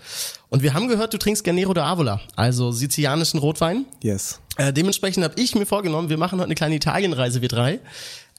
[0.49, 3.85] Und wir haben gehört, du trinkst gerne Nero de Avola, also sizilianischen Rotwein.
[4.03, 4.39] Yes.
[4.57, 7.79] Äh, dementsprechend habe ich mir vorgenommen, wir machen heute eine kleine Italienreise, wir drei.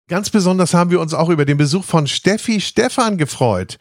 [0.09, 3.77] Ganz besonders haben wir uns auch über den Besuch von Steffi Stefan gefreut.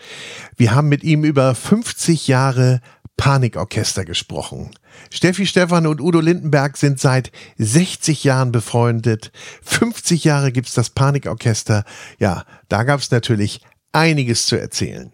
[0.57, 2.81] Wir haben mit ihm über 50 Jahre
[3.17, 4.71] Panikorchester gesprochen.
[5.11, 9.33] Steffi Stefan und Udo Lindenberg sind seit 60 Jahren befreundet.
[9.63, 11.85] 50 Jahre gibt's das Panikorchester.
[12.19, 13.61] Ja, da gab's natürlich
[13.93, 15.13] einiges zu erzählen.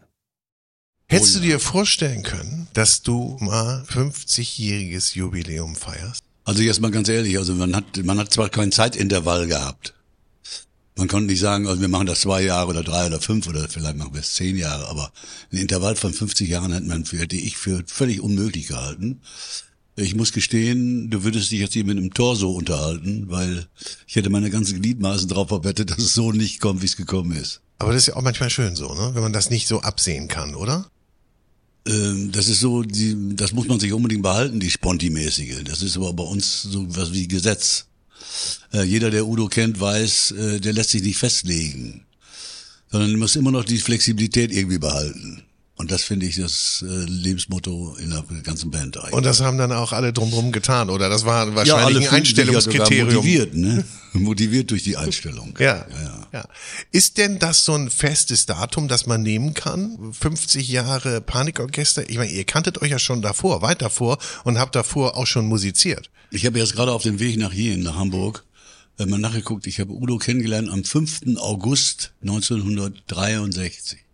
[1.11, 6.22] Hättest du dir vorstellen können, dass du mal 50-jähriges Jubiläum feierst?
[6.44, 9.94] Also jetzt mal ganz ehrlich, also man hat, man hat zwar kein Zeitintervall gehabt.
[10.98, 13.68] Man konnte nicht sagen, also wir machen das zwei Jahre oder drei oder fünf oder
[13.68, 15.12] vielleicht machen wir es zehn Jahre, aber
[15.52, 19.20] ein Intervall von 50 Jahren hat man für, hätte ich für völlig unmöglich gehalten.
[19.94, 23.66] Ich muss gestehen, du würdest dich jetzt hier mit einem Torso unterhalten, weil
[24.08, 27.30] ich hätte meine ganzen Gliedmaßen drauf verwettet, dass es so nicht kommt, wie es gekommen
[27.30, 27.61] ist.
[27.78, 29.11] Aber das ist ja auch manchmal schön so, ne?
[29.14, 30.90] wenn man das nicht so absehen kann, oder?
[31.87, 35.62] Ähm, Das ist so, die, das muss man sich unbedingt behalten, die Sponti-mäßige.
[35.62, 37.87] Das ist aber bei uns so was wie Gesetz.
[38.72, 42.07] Äh, jeder, der Udo kennt, weiß, äh, der lässt sich nicht festlegen,
[42.90, 45.42] sondern muss immer noch die Flexibilität irgendwie behalten.
[45.78, 49.12] Und das finde ich das äh, Lebensmotto in der ganzen Band eigentlich.
[49.12, 51.08] Und das haben dann auch alle drumherum getan, oder?
[51.08, 53.14] Das war ja, wahrscheinlich ein ja sogar Einstellungskriterium.
[53.14, 53.84] Motiviert, ne?
[54.12, 55.54] motiviert durch die Einstellung.
[55.60, 55.86] Ja,
[56.32, 56.48] ja.
[56.90, 60.12] Ist denn das so ein festes Datum, das man nehmen kann?
[60.12, 62.10] 50 Jahre Panikorchester?
[62.10, 65.46] Ich meine, ihr kanntet euch ja schon davor, weit davor und habt davor auch schon
[65.46, 66.10] musiziert.
[66.32, 68.44] Ich habe jetzt gerade auf dem Weg nach hier, nach Hamburg,
[68.98, 71.36] äh, mal nachgeguckt, ich habe Udo kennengelernt am 5.
[71.38, 74.08] August 1963.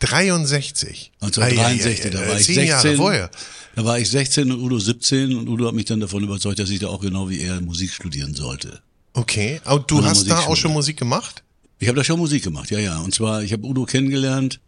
[0.00, 1.12] 63?
[1.20, 2.66] 1963, Ei, ei, ei, da war ich zehn 16.
[2.66, 3.30] Jahre vorher.
[3.76, 6.70] Da war ich 16 und Udo 17 und Udo hat mich dann davon überzeugt, dass
[6.70, 8.80] ich da auch genau wie er Musik studieren sollte.
[9.12, 11.42] Okay, und du der hast da auch schon Musik gemacht?
[11.78, 12.98] Ich habe da schon Musik gemacht, ja, ja.
[12.98, 14.60] Und zwar, ich habe Udo kennengelernt,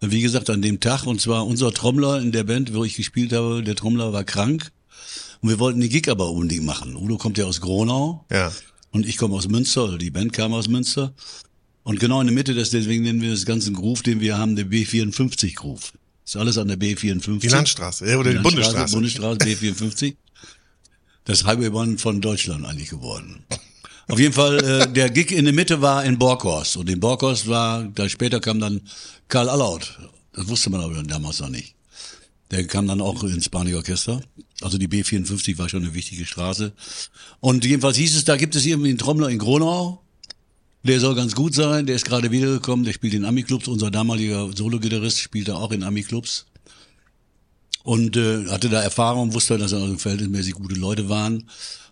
[0.00, 1.06] wie gesagt, an dem Tag.
[1.06, 4.70] Und zwar unser Trommler in der Band, wo ich gespielt habe, der Trommler war krank.
[5.40, 6.96] Und wir wollten den Gig aber unbedingt machen.
[6.96, 8.24] Udo kommt ja aus Gronau.
[8.30, 8.52] Ja.
[8.90, 11.14] Und ich komme aus Münster, oder die Band kam aus Münster.
[11.84, 14.56] Und genau in der Mitte, des, deswegen nennen wir das ganze Groove, den wir haben,
[14.56, 15.92] der B54 Groove.
[16.24, 17.40] Ist alles an der B54.
[17.40, 18.94] Die Landstraße, äh, oder die Bundesstraße.
[18.94, 20.16] Bundesstraße B54.
[21.26, 23.44] Das Highway One von Deutschland eigentlich geworden.
[24.08, 26.76] Auf jeden Fall, äh, der Gig in der Mitte war in Borkhorst.
[26.76, 28.80] Und in Borkhorst war, da später kam dann
[29.28, 29.98] Karl Allaut.
[30.32, 31.74] Das wusste man aber damals noch nicht.
[32.50, 34.22] Der kam dann auch ins Panikorchester.
[34.60, 36.72] Also die B54 war schon eine wichtige Straße.
[37.40, 40.03] Und jedenfalls hieß es, da gibt es irgendwie einen Trommler in Gronau.
[40.86, 41.86] Der soll ganz gut sein.
[41.86, 42.84] Der ist gerade wiedergekommen.
[42.84, 43.68] Der spielt in Ami-Clubs.
[43.68, 46.44] Unser damaliger Solo-Gitarrist spielte auch in Ami-Clubs.
[47.82, 51.48] Und äh, hatte da Erfahrung, wusste, dass er also verhältnismäßig gute Leute waren.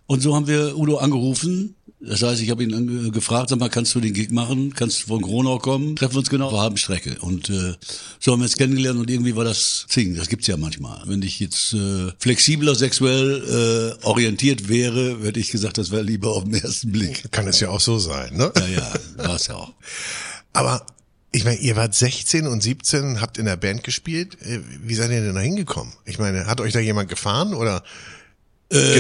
[0.07, 1.75] Und so haben wir Udo angerufen.
[2.05, 4.75] Das heißt, ich habe ihn gefragt, sag mal, kannst du den Gig machen?
[4.75, 5.95] Kannst du von Gronau kommen?
[5.95, 7.17] Treffen wir uns genau auf der halben Strecke.
[7.21, 7.75] Und äh,
[8.19, 10.17] so haben wir uns kennengelernt und irgendwie war das Zing.
[10.17, 11.01] Das gibt's ja manchmal.
[11.07, 16.31] Wenn ich jetzt äh, flexibler sexuell äh, orientiert wäre, hätte ich gesagt, das wäre lieber
[16.31, 17.31] auf den ersten Blick.
[17.31, 18.53] Kann es ja auch so sein, ne?
[18.57, 18.93] Ja, ja,
[19.29, 19.73] war's ja auch.
[20.53, 20.85] Aber
[21.31, 24.37] ich meine, ihr wart 16 und 17, habt in der Band gespielt.
[24.43, 25.93] Äh, Wie seid ihr denn da hingekommen?
[26.05, 27.85] Ich meine, hat euch da jemand gefahren oder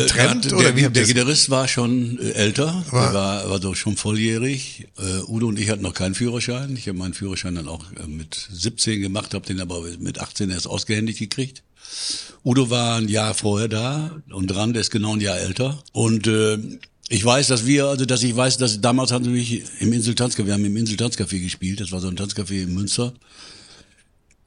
[0.01, 0.45] getrennt?
[0.47, 3.75] der, oder der, wie der Gitarrist war schon äh, älter, War- der war, war doch
[3.77, 4.89] schon volljährig.
[4.99, 6.77] Äh, Udo und ich hatten noch keinen Führerschein.
[6.77, 10.51] Ich habe meinen Führerschein dann auch äh, mit 17 gemacht, habe den aber mit 18
[10.51, 11.63] erst ausgehändigt gekriegt.
[12.45, 15.83] Udo war ein Jahr vorher da und dran, der ist genau ein Jahr älter.
[15.93, 16.59] Und äh,
[17.09, 20.47] ich weiß, dass wir, also dass ich weiß, dass damals hatten wir im Insel Tanzcafé,
[20.47, 23.13] wir haben im Insel Tanzcafé gespielt, das war so ein Tanzcafé in Münster.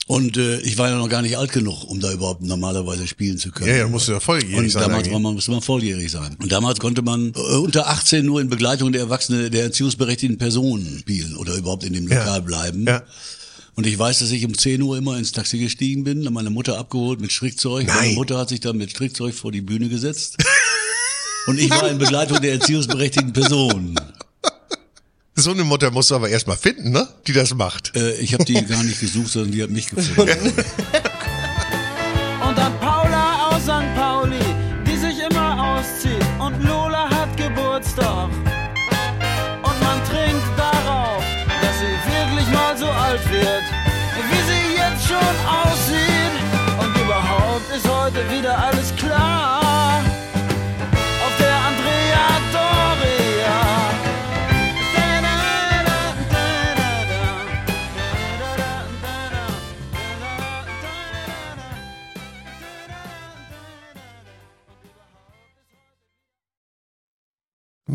[0.08, 3.40] Und äh, ich war ja noch gar nicht alt genug, um da überhaupt normalerweise spielen
[3.40, 3.72] zu können.
[3.72, 5.14] Ja, ja, musst du ja volljährig und sein Damals eigentlich.
[5.14, 6.38] war man, musste man volljährig sein.
[6.40, 11.00] Und damals konnte man äh, unter 18 nur in Begleitung der Erwachsenen, der erziehungsberechtigten Personen
[11.00, 12.86] spielen oder überhaupt in dem Lokal bleiben.
[12.86, 13.02] Ja.
[13.74, 16.52] Und ich weiß, dass ich um 10 Uhr immer ins Taxi gestiegen bin, dann meine
[16.52, 17.88] Mutter abgeholt mit Strickzeug.
[17.88, 17.98] Nein.
[17.98, 20.38] Meine Mutter hat sich dann mit Strickzeug vor die Bühne gesetzt.
[21.48, 23.96] Und ich war in Begleitung der erziehungsberechtigten Personen.
[25.38, 27.10] So eine Mutter musst du aber erstmal finden, ne?
[27.28, 27.94] Die das macht.
[27.98, 30.54] Äh, ich habe die gar nicht gesucht, sondern die hat mich gefunden.
[32.48, 32.80] Und dann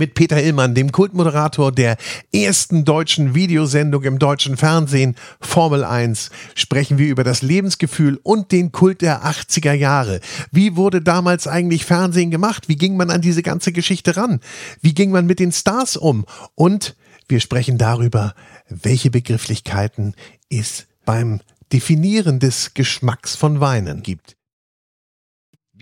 [0.01, 1.99] Mit Peter Illmann, dem Kultmoderator der
[2.33, 8.73] ersten deutschen Videosendung im deutschen Fernsehen, Formel 1, sprechen wir über das Lebensgefühl und den
[8.73, 10.21] Kult der 80er Jahre.
[10.53, 12.67] Wie wurde damals eigentlich Fernsehen gemacht?
[12.67, 14.41] Wie ging man an diese ganze Geschichte ran?
[14.81, 16.25] Wie ging man mit den Stars um?
[16.55, 16.97] Und
[17.29, 18.35] wir sprechen darüber,
[18.71, 20.15] welche Begrifflichkeiten
[20.49, 21.41] es beim
[21.75, 24.40] Definieren des Geschmacks von Weinen gibt.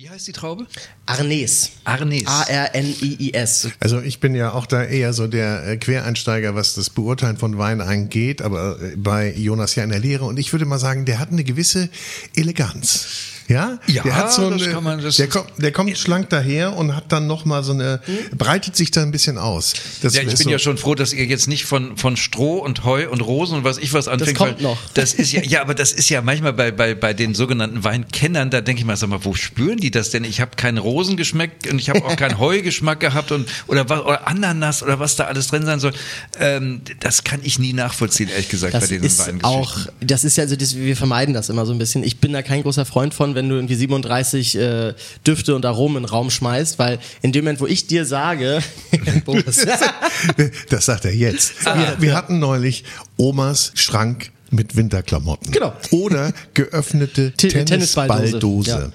[0.00, 0.68] Wie heißt die Traube?
[1.06, 1.72] Arnes.
[1.82, 2.24] Arnes.
[2.24, 3.70] A-R-N-I-I-S.
[3.80, 7.58] Also ich bin ja auch da eher so der äh, Quereinsteiger, was das Beurteilen von
[7.58, 11.04] Wein angeht, aber äh, bei Jonas ja in der Lehre und ich würde mal sagen,
[11.04, 11.88] der hat eine gewisse
[12.36, 13.08] Eleganz.
[13.48, 16.28] Ja, Ja, der hat so das eine, kann man- das- der, kommt, der kommt schlank
[16.28, 18.00] daher und hat dann noch mal so eine,
[18.36, 19.72] breitet sich da ein bisschen aus.
[20.02, 22.58] Das ja, ich bin so, ja schon froh, dass ihr jetzt nicht von, von Stroh
[22.58, 24.36] und Heu und Rosen und was ich was anfängt.
[24.36, 24.78] kommt weil noch.
[24.94, 28.50] Das ist ja, ja, aber das ist ja manchmal bei, bei, bei den sogenannten Weinkennern,
[28.50, 30.24] da denke ich mal, sag mal, wo spüren die das denn?
[30.24, 34.28] Ich habe keinen Rosengeschmack und ich habe auch keinen Heugeschmack gehabt und oder, was- oder
[34.28, 35.92] Ananas oder was da alles drin sein soll.
[36.38, 39.44] Ähm, das kann ich nie nachvollziehen, ehrlich gesagt, Das bei den ist Weingeschichten.
[39.44, 42.04] auch, das ist ja also, das, wir vermeiden das immer so ein bisschen.
[42.04, 44.94] Ich bin da kein großer Freund von, wenn du irgendwie 37 äh,
[45.26, 48.60] Düfte und Aromen in den Raum schmeißt, weil in dem Moment, wo ich dir sage,
[50.68, 51.64] das sagt er jetzt.
[51.64, 52.84] Wir, wir hatten neulich
[53.16, 55.52] Omas Schrank mit Winterklamotten.
[55.52, 55.72] Genau.
[55.90, 57.64] Oder geöffnete Tennisballdose.
[57.64, 58.92] Tennisballdose,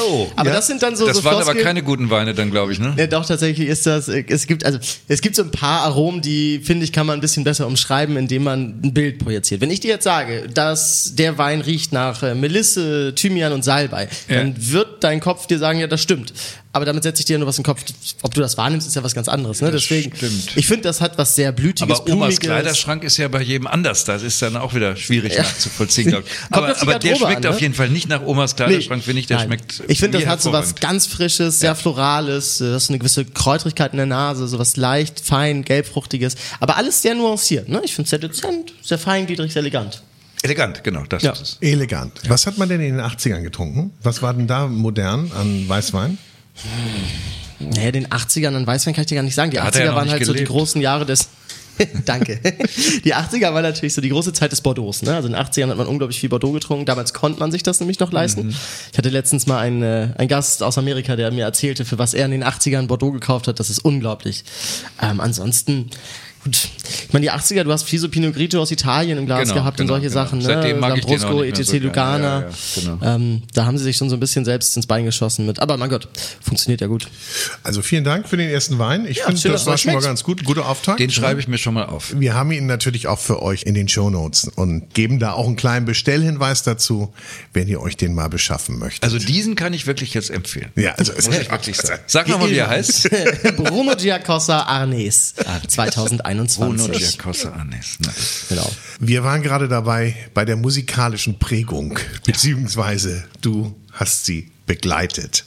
[0.00, 2.50] Oh, aber das sind dann so das so waren aber Floskeln- keine guten Weine dann,
[2.50, 2.94] glaube ich, ne?
[2.96, 6.20] Ja, doch, tatsächlich ist das, äh, es gibt, also, es gibt so ein paar Aromen,
[6.22, 9.60] die, finde ich, kann man ein bisschen besser umschreiben, indem man ein Bild projiziert.
[9.60, 14.08] Wenn ich dir jetzt sage, dass der Wein riecht nach äh, Melisse, Thymian und Salbei,
[14.28, 14.36] Ja.
[14.38, 16.32] dann wird dein Kopf dir sagen, ja, das stimmt.
[16.74, 17.84] Aber damit setze ich dir nur was in den Kopf.
[18.22, 19.70] Ob du das wahrnimmst, ist ja was ganz anderes, ne?
[19.70, 20.56] Deswegen, stimmt.
[20.56, 22.40] ich finde, das hat was sehr Blütiges, Aber Omas Blumiges.
[22.40, 24.04] Kleiderschrank ist ja bei jedem anders.
[24.06, 26.40] Das ist dann auch wieder schwierig nachzuvollziehen, glaube ich.
[26.50, 27.50] Kommt Aber, aber der schmeckt an, ne?
[27.50, 29.26] auf jeden Fall nicht nach Omas Kleiderschrank, finde ich.
[29.26, 29.48] Der Nein.
[29.48, 29.82] schmeckt.
[29.88, 33.26] Ich finde, das hat so was ganz Frisches, sehr Florales, äh, das ist eine gewisse
[33.26, 36.36] Kräutrigkeit in der Nase, so was leicht, fein, gelbfruchtiges.
[36.58, 37.82] Aber alles sehr nuanciert, ne?
[37.84, 40.02] Ich finde es sehr dezent, sehr feingliedrig, sehr elegant.
[40.42, 41.32] Elegant, genau, das Ja.
[41.32, 41.56] ist es.
[41.60, 42.12] Elegant.
[42.28, 43.92] Was hat man denn in den 80ern getrunken?
[44.02, 46.16] Was war denn da modern an Weißwein?
[47.58, 49.50] Naja, den 80ern an Weißwein kann ich dir gar nicht sagen.
[49.50, 50.50] Die Da hat er ja 80er noch waren halt so die gelebt.
[50.52, 51.28] großen Jahre des.
[52.04, 52.38] Danke.
[53.04, 54.92] Die 80er war natürlich so die große Zeit des Bordeaux.
[55.02, 55.14] Ne?
[55.14, 56.84] Also in den 80ern hat man unglaublich viel Bordeaux getrunken.
[56.84, 58.48] Damals konnte man sich das nämlich noch leisten.
[58.48, 58.54] Mhm.
[58.92, 62.12] Ich hatte letztens mal einen, äh, einen Gast aus Amerika, der mir erzählte, für was
[62.12, 63.58] er in den 80ern Bordeaux gekauft hat.
[63.58, 64.44] Das ist unglaublich.
[65.00, 65.88] Ähm, ansonsten,
[66.44, 66.68] gut.
[67.06, 69.54] Ich meine, die 80er, du hast viel so Pinot Grigio aus Italien im Glas Genau,
[69.54, 70.24] gehabt genau, und solche genau.
[70.24, 70.38] Sachen.
[70.38, 70.44] Ne?
[70.44, 71.76] Seitdem mag ich den Lambrusco, nicht mehr ETC so.
[71.78, 72.40] Lugana.
[72.40, 72.50] Ja, ja,
[72.96, 72.98] genau.
[73.16, 75.60] ähm, da haben sie sich schon so ein bisschen selbst ins Bein geschossen mit.
[75.60, 76.08] Aber mein Gott,
[76.42, 77.08] funktioniert ja gut.
[77.62, 79.06] Also vielen Dank für den ersten Wein.
[79.06, 80.44] Ich Ja, finde, das war schon mal ganz gut.
[80.44, 81.00] Guter Auftakt.
[81.00, 82.14] Den schreibe ich mir schon mal auf.
[82.18, 85.56] Wir haben ihn natürlich auch für euch in den Shownotes und geben da auch einen
[85.56, 87.12] kleinen Bestellhinweis dazu,
[87.52, 89.02] wenn ihr euch den mal beschaffen möchtet.
[89.04, 90.70] Also diesen kann ich wirklich jetzt empfehlen.
[90.76, 92.02] ja, also Muss ich wirklich sagen.
[92.06, 93.08] Sag nochmal, wie er heißt.
[93.56, 95.34] Bruno Giacosa Arnes
[96.38, 96.58] 2021.
[96.58, 97.64] Bruno Giacosa.
[97.64, 98.46] Nice.
[98.48, 98.70] Genau.
[99.00, 105.44] Wir waren gerade dabei bei der musikalischen Prägung, beziehungsweise du hast sie begleitet.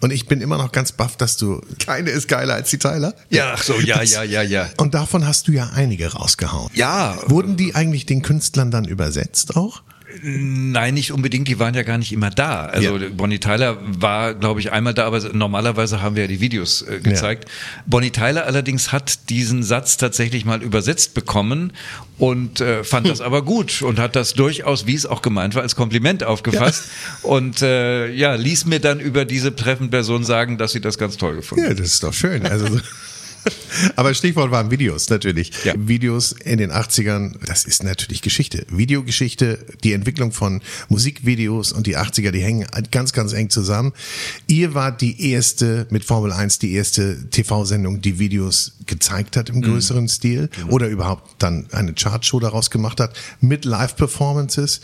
[0.00, 3.14] Und ich bin immer noch ganz baff, dass du keine ist geiler als die Tyler.
[3.30, 4.68] Ja, ach so, ja, ja, ja, ja.
[4.76, 6.70] Und davon hast du ja einige rausgehauen.
[6.74, 7.16] Ja.
[7.26, 9.82] Wurden die eigentlich den Künstlern dann übersetzt auch?
[10.22, 12.66] Nein, nicht unbedingt, die waren ja gar nicht immer da.
[12.66, 13.08] Also Ja.
[13.10, 17.00] Bonnie Tyler war, glaube ich, einmal da, aber normalerweise haben wir ja die Videos äh,
[17.00, 17.48] gezeigt.
[17.86, 21.72] Bonnie Tyler allerdings hat diesen Satz tatsächlich mal übersetzt bekommen
[22.18, 25.62] und äh, fand das aber gut und hat das durchaus, wie es auch gemeint war,
[25.62, 26.84] als Kompliment aufgefasst
[27.22, 31.16] und äh, ja, ließ mir dann über diese treffende Person sagen, dass sie das ganz
[31.16, 31.78] toll gefunden Ja, hat.
[31.80, 32.46] das ist doch schön.
[32.46, 32.80] Also so-
[33.96, 35.52] Aber Stichwort waren Videos natürlich.
[35.76, 38.66] Videos in den 80ern, das ist natürlich Geschichte.
[38.70, 43.92] Videogeschichte, die Entwicklung von Musikvideos und die 80er, die hängen ganz, ganz eng zusammen.
[44.46, 49.56] Ihr wart die erste mit Formel 1, die erste TV-Sendung, die Videos gezeigt hat im
[49.56, 49.62] Mhm.
[49.62, 54.80] größeren Stil oder überhaupt dann eine Chartshow daraus gemacht hat mit Live-Performances.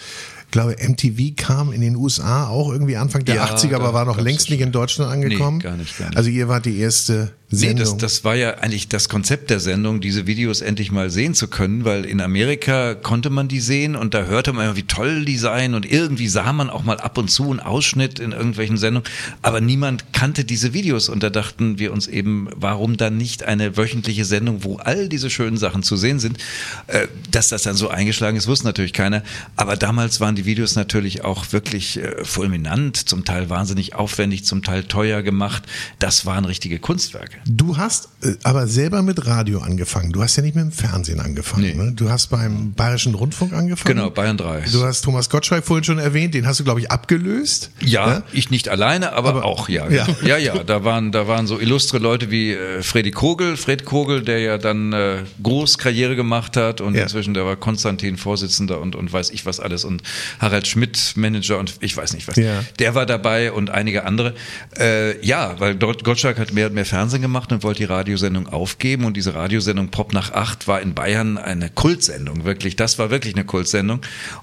[0.46, 4.04] Ich glaube, MTV kam in den USA auch irgendwie Anfang der Ja, 80er, aber war
[4.04, 5.58] noch längst nicht in Deutschland angekommen.
[5.58, 6.16] Nee, gar nicht, gar nicht.
[6.16, 7.78] Also ihr wart die erste Nee, Sendung.
[7.78, 11.48] das, das war ja eigentlich das Konzept der Sendung, diese Videos endlich mal sehen zu
[11.48, 15.24] können, weil in Amerika konnte man die sehen und da hörte man immer, wie toll
[15.24, 18.76] die seien und irgendwie sah man auch mal ab und zu einen Ausschnitt in irgendwelchen
[18.76, 19.08] Sendungen,
[19.42, 23.76] aber niemand kannte diese Videos und da dachten wir uns eben, warum dann nicht eine
[23.76, 26.38] wöchentliche Sendung, wo all diese schönen Sachen zu sehen sind,
[26.86, 29.22] Äh, dass das dann so eingeschlagen ist, wusste natürlich keiner,
[29.56, 34.62] aber damals waren die Videos natürlich auch wirklich äh, fulminant, zum Teil wahnsinnig aufwendig, zum
[34.62, 35.64] Teil teuer gemacht,
[35.98, 37.39] das waren richtige Kunstwerke.
[37.46, 40.12] Du hast äh, aber selber mit Radio angefangen.
[40.12, 41.76] Du hast ja nicht mit dem Fernsehen angefangen.
[41.76, 41.92] Ne?
[41.92, 43.96] Du hast beim Bayerischen Rundfunk angefangen.
[43.96, 44.66] Genau, Bayern 3.
[44.72, 47.70] Du hast Thomas Gottschalk vorhin schon erwähnt, den hast du, glaube ich, abgelöst.
[47.80, 49.88] Ja, ich nicht alleine, aber, auch, ja.
[49.90, 50.06] Ja.
[50.22, 54.22] Ja, ja, da waren, da waren so illustre Leute wie äh, Freddy Kogel, Fred Kogel,
[54.22, 57.02] der ja dann äh, groß Karriere gemacht hat und Ja.
[57.04, 60.02] inzwischen, der war Konstantin Vorsitzender und, und weiß ich was alles und
[60.40, 62.36] Harald Schmidt Manager und ich weiß nicht was.
[62.36, 62.62] Ja.
[62.78, 64.34] Der war dabei und einige andere.
[64.78, 68.48] Äh, ja, weil dort Gottschalk hat mehr und mehr Fernsehen gemacht und wollte die Radiosendung
[68.48, 72.76] aufgeben und diese Radiosendung Pop nach acht war in Bayern eine Kultsendung, wirklich.
[72.76, 74.00] Das war wirklich eine Kultsendung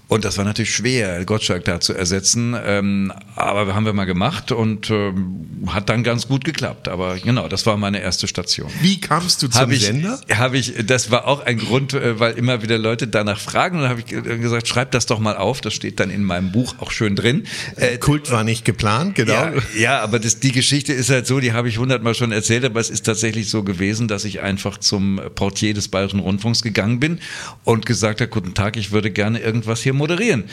[0.07, 4.51] und das war natürlich schwer, Gottschalk da zu ersetzen, ähm, aber haben wir mal gemacht
[4.51, 6.87] und ähm, hat dann ganz gut geklappt.
[6.87, 8.69] Aber genau, das war meine erste Station.
[8.81, 10.19] Wie kamst du zum Hab ich, Sender?
[10.33, 13.81] Habe ich, das war auch ein Grund, äh, weil immer wieder Leute danach fragen und
[13.83, 16.51] dann habe ich äh, gesagt, schreib das doch mal auf, das steht dann in meinem
[16.51, 17.43] Buch auch schön drin.
[17.75, 19.33] Äh, Kult war nicht geplant, genau.
[19.33, 22.63] ja, ja, aber das, die Geschichte ist halt so, die habe ich hundertmal schon erzählt,
[22.77, 26.99] aber es ist tatsächlich so gewesen, dass ich einfach zum Portier des Bayerischen Rundfunks gegangen
[26.99, 27.19] bin
[27.63, 30.43] und gesagt habe, guten Tag, ich würde gerne irgendwas hier moderieren.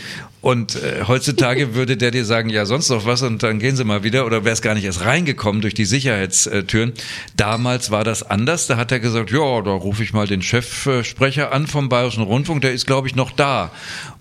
[0.41, 3.85] Und äh, heutzutage würde der dir sagen, ja, sonst noch was und dann gehen Sie
[3.85, 6.95] mal wieder oder wäre es gar nicht erst reingekommen durch die Sicherheitstüren.
[7.37, 11.53] Damals war das anders, da hat er gesagt, ja, da rufe ich mal den Chefsprecher
[11.53, 13.71] an vom Bayerischen Rundfunk, der ist, glaube ich, noch da.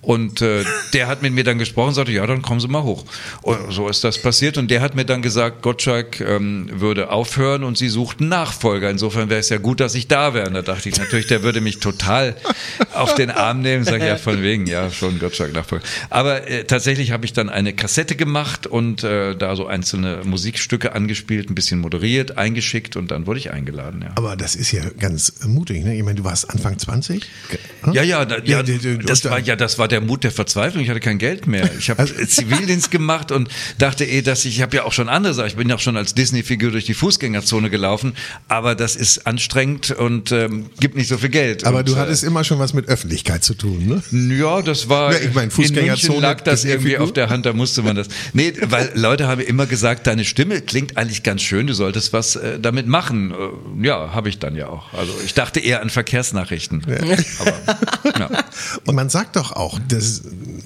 [0.03, 2.83] Und äh, der hat mit mir dann gesprochen und sagte, ja, dann kommen Sie mal
[2.83, 3.05] hoch.
[3.41, 4.57] Und so ist das passiert.
[4.57, 8.89] Und der hat mir dann gesagt, Gottschalk ähm, würde aufhören und Sie suchten Nachfolger.
[8.89, 10.47] Insofern wäre es ja gut, dass ich da wäre.
[10.47, 12.35] Und da dachte ich natürlich, der würde mich total
[12.93, 13.83] auf den Arm nehmen.
[13.85, 15.83] Sag ja, von wegen, ja, schon Gottschalk Nachfolger.
[16.09, 20.93] Aber äh, tatsächlich habe ich dann eine Kassette gemacht und äh, da so einzelne Musikstücke
[20.93, 24.01] angespielt, ein bisschen moderiert, eingeschickt und dann wurde ich eingeladen.
[24.03, 24.11] Ja.
[24.15, 25.95] Aber das ist ja ganz mutig, ne?
[25.95, 27.23] Ich meine, du warst Anfang 20?
[27.93, 30.83] Ja, ja, da, ja, die- das war ja, das war der Mut der Verzweiflung.
[30.83, 31.69] Ich hatte kein Geld mehr.
[31.77, 35.33] Ich habe Zivildienst gemacht und dachte eh, dass ich, ich habe ja auch schon andere
[35.33, 35.47] Sachen.
[35.49, 38.13] Ich bin ja auch schon als Disney-Figur durch die Fußgängerzone gelaufen,
[38.47, 41.65] aber das ist anstrengend und ähm, gibt nicht so viel Geld.
[41.65, 44.35] Aber und, du äh, hattest immer schon was mit Öffentlichkeit zu tun, ne?
[44.37, 45.11] ja, das war.
[45.11, 48.07] Ja, ich meine, in Fußgängerzone, lag das irgendwie auf der Hand, da musste man das.
[48.33, 52.35] Nee, weil Leute haben immer gesagt, deine Stimme klingt eigentlich ganz schön, du solltest was
[52.35, 53.31] äh, damit machen.
[53.31, 54.93] Äh, ja, habe ich dann ja auch.
[54.93, 56.83] Also ich dachte eher an Verkehrsnachrichten.
[57.39, 58.29] Aber, ja.
[58.85, 60.21] Und man sagt doch auch, dass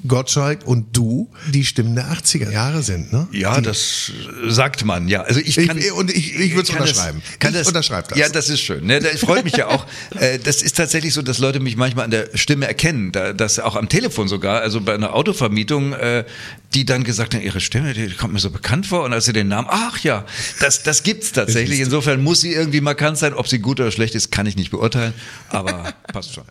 [0.08, 3.28] Gottschalk und du die Stimmen der 80er Jahre sind, ne?
[3.32, 4.12] Ja, das
[4.47, 5.22] sagt man, ja.
[5.22, 7.21] Also ich kann Ich- und ich- ich würd's kann das- unterschreiben.
[7.39, 8.17] Kann Ich das, unterschreibe das.
[8.17, 8.85] Ja, das ist schön.
[8.85, 8.99] Ne?
[8.99, 9.85] Das freut mich ja auch.
[10.19, 13.11] Äh, Das ist tatsächlich so, dass Leute mich manchmal an der Stimme erkennen.
[13.11, 16.25] Da- Das auch am Telefon sogar, also bei einer Autovermietung, äh,
[16.73, 19.03] die dann gesagt haben, ihre Stimme, die kommt mir so bekannt vor.
[19.03, 20.25] Und als sie den Namen, ach ja,
[20.59, 21.79] das, das gibt's tatsächlich.
[21.79, 23.33] Insofern muss sie irgendwie markant sein.
[23.33, 25.13] Ob sie gut oder schlecht ist, kann ich nicht beurteilen.
[25.49, 26.43] Aber passt schon.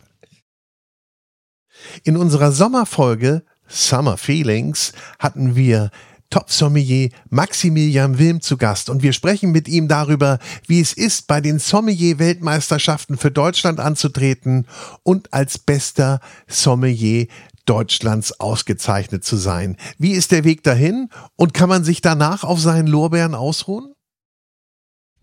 [2.04, 5.90] In unserer Sommerfolge Summer Feelings hatten wir
[6.30, 11.40] Top-Sommelier Maximilian Wilm zu Gast und wir sprechen mit ihm darüber, wie es ist, bei
[11.40, 14.66] den Sommelier-Weltmeisterschaften für Deutschland anzutreten
[15.02, 17.26] und als bester Sommelier
[17.64, 19.76] Deutschlands ausgezeichnet zu sein.
[19.98, 23.95] Wie ist der Weg dahin und kann man sich danach auf seinen Lorbeeren ausruhen?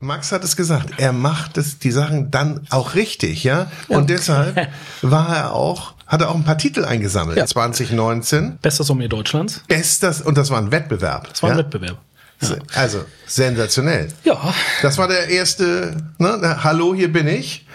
[0.03, 3.71] Max hat es gesagt, er macht es, die Sachen dann auch richtig, ja?
[3.87, 4.69] Und deshalb
[5.01, 7.37] war er auch, hat er auch ein paar Titel eingesammelt.
[7.37, 7.45] Ja.
[7.45, 8.57] 2019.
[8.61, 9.63] Bester Sommelier Deutschlands.
[9.67, 11.29] Bestes, und das war ein Wettbewerb.
[11.29, 11.63] Das war ein ja?
[11.63, 11.97] Wettbewerb.
[12.75, 14.09] Also, sensationell.
[14.25, 14.53] Ja.
[14.81, 16.57] Das war der erste, ne?
[16.61, 17.65] Hallo, hier bin ich.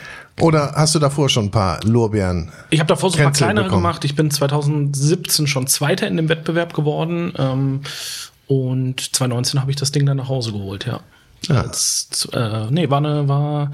[0.41, 2.53] Oder hast du davor schon ein paar Lorbeeren?
[2.69, 3.83] Ich habe davor so ein paar kleinere bekommen?
[3.83, 4.05] gemacht.
[4.05, 7.33] Ich bin 2017 schon Zweiter in dem Wettbewerb geworden.
[7.39, 7.81] Ähm,
[8.47, 11.01] und 2019 habe ich das Ding dann nach Hause geholt, ja.
[11.49, 13.71] Als, äh, nee, war eine, war,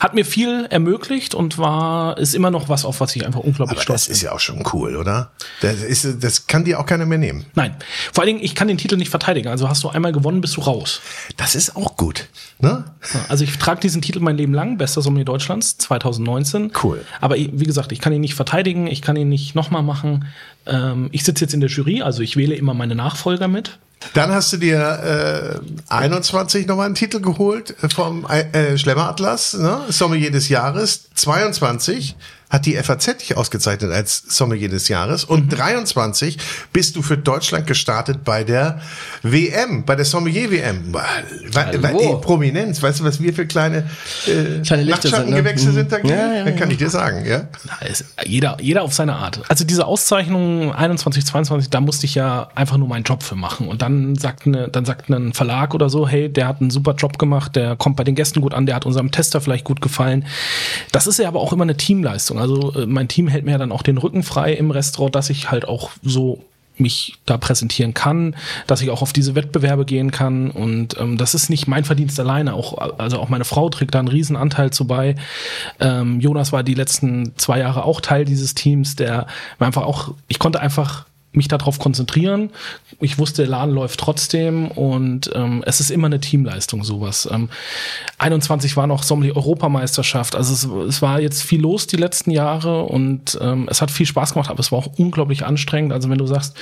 [0.00, 3.78] hat mir viel ermöglicht und war, ist immer noch was, auf was ich einfach unglaublich
[3.78, 5.30] Aber stolz das ist ja auch schon cool, oder?
[5.62, 7.46] Das, ist, das kann dir auch keiner mehr nehmen.
[7.54, 7.74] Nein.
[8.12, 9.48] Vor allen Dingen, ich kann den Titel nicht verteidigen.
[9.48, 11.00] Also hast du einmal gewonnen, bist du raus.
[11.38, 12.28] Das ist auch gut.
[12.58, 12.84] Ne?
[13.28, 16.72] Also ich trage diesen Titel mein Leben lang, bester Sommelier Deutschlands 2019.
[16.82, 17.04] Cool.
[17.20, 20.26] Aber wie gesagt, ich kann ihn nicht verteidigen, ich kann ihn nicht nochmal machen.
[20.66, 23.78] Ähm, ich sitze jetzt in der Jury, also ich wähle immer meine Nachfolger mit.
[24.12, 29.80] Dann hast du dir äh, 21 nochmal einen Titel geholt vom äh, Schlemmeratlas, ne?
[29.88, 31.08] Sommelier des Jahres.
[31.14, 32.16] 22
[32.54, 35.24] hat die FAZ dich ausgezeichnet als Sommelier des Jahres.
[35.24, 36.38] Und 23
[36.72, 38.80] bist du für Deutschland gestartet bei der
[39.22, 40.94] WM, bei der Sommelier-WM.
[41.72, 43.78] Die Prominenz, weißt du, was wir für kleine,
[44.26, 45.42] äh, Kleine Lichter sind, ne?
[45.42, 45.72] Nachtschattengewächse Mhm.
[45.74, 45.98] sind da?
[45.98, 46.70] Ja, ja, Kann ja.
[46.70, 47.48] ich dir sagen, ja?
[47.64, 49.40] Na, Jeder, jeder auf seine Art.
[49.48, 53.66] Also diese Auszeichnung 21, 22, da musste ich ja einfach nur meinen Job für machen.
[53.66, 56.94] Und dann sagt, eine, dann sagt ein Verlag oder so, hey, der hat einen super
[56.94, 59.80] Job gemacht, der kommt bei den Gästen gut an, der hat unserem Tester vielleicht gut
[59.80, 60.24] gefallen.
[60.92, 62.38] Das ist ja aber auch immer eine Teamleistung.
[62.44, 65.50] Also äh, mein Team hält mir dann auch den Rücken frei im Restaurant, dass ich
[65.50, 66.44] halt auch so
[66.76, 68.36] mich da präsentieren kann,
[68.66, 72.18] dass ich auch auf diese Wettbewerbe gehen kann und ähm, das ist nicht mein Verdienst
[72.20, 75.14] alleine, auch also auch meine Frau trägt da einen riesen Anteil zu bei.
[75.80, 79.26] Ähm, Jonas war die letzten zwei Jahre auch Teil dieses Teams, der
[79.58, 81.06] einfach auch, ich konnte einfach
[81.36, 82.50] mich darauf konzentrieren.
[83.00, 87.28] Ich wusste, der Laden läuft trotzdem und ähm, es ist immer eine Teamleistung, sowas.
[87.30, 87.48] Ähm,
[88.18, 90.36] 21 war noch Sommelier-Europameisterschaft.
[90.36, 94.06] Also es, es war jetzt viel los die letzten Jahre und ähm, es hat viel
[94.06, 95.92] Spaß gemacht, aber es war auch unglaublich anstrengend.
[95.92, 96.56] Also wenn du sagst,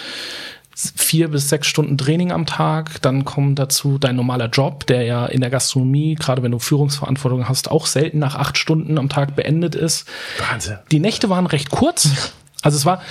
[0.74, 5.26] vier bis sechs Stunden Training am Tag, dann kommt dazu dein normaler Job, der ja
[5.26, 9.36] in der Gastronomie, gerade wenn du Führungsverantwortung hast, auch selten nach acht Stunden am Tag
[9.36, 10.08] beendet ist.
[10.50, 10.78] Wahnsinn.
[10.90, 12.32] Die Nächte waren recht kurz.
[12.64, 13.02] Also es war,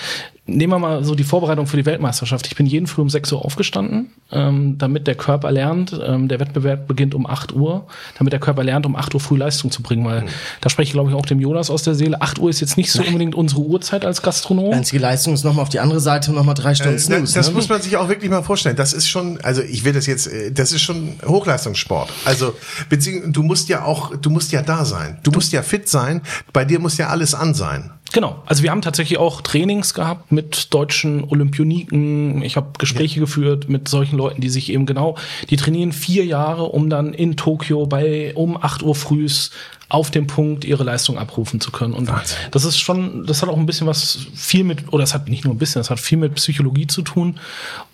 [0.47, 2.47] nehmen wir mal so die Vorbereitung für die Weltmeisterschaft.
[2.47, 6.39] Ich bin jeden Früh um 6 Uhr aufgestanden, ähm, damit der Körper lernt, ähm, der
[6.39, 7.85] Wettbewerb beginnt um 8 Uhr,
[8.17, 10.25] damit der Körper lernt, um 8 Uhr früh Leistung zu bringen, weil
[10.59, 12.21] da spreche ich, glaube ich, auch dem Jonas aus der Seele.
[12.21, 14.73] 8 Uhr ist jetzt nicht so unbedingt unsere Uhrzeit als Gastronom.
[14.73, 17.21] Einzige Leistung ist nochmal auf die andere Seite und nochmal drei Stunden Äh, Snooze.
[17.21, 17.53] das das ne?
[17.53, 18.75] muss man sich auch wirklich mal vorstellen.
[18.75, 22.09] Das ist schon, also ich will das jetzt, äh, das ist schon Hochleistungssport.
[22.25, 22.53] Also
[22.89, 25.19] beziehungsweise du musst ja auch, du musst ja da sein.
[25.23, 26.21] Du musst ja fit sein.
[26.51, 27.91] Bei dir muss ja alles an sein.
[28.13, 32.41] Genau, also wir haben tatsächlich auch Trainings gehabt mit deutschen Olympioniken.
[32.43, 35.17] Ich habe Gespräche geführt mit solchen Leuten, die sich eben genau,
[35.49, 39.51] die trainieren vier Jahre, um dann in Tokio bei um 8 Uhr frühs
[39.91, 41.93] auf dem Punkt ihre Leistung abrufen zu können.
[41.93, 42.09] Und
[42.51, 45.43] das ist schon, das hat auch ein bisschen was viel mit, oder es hat nicht
[45.43, 47.37] nur ein bisschen, es hat viel mit Psychologie zu tun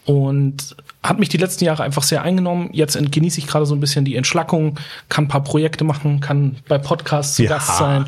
[0.06, 2.70] und hat mich die letzten Jahre einfach sehr eingenommen.
[2.72, 4.80] Jetzt genieße ich gerade so ein bisschen die Entschlackung,
[5.10, 7.50] kann ein paar Projekte machen, kann bei Podcasts zu Ja.
[7.50, 8.06] Gast sein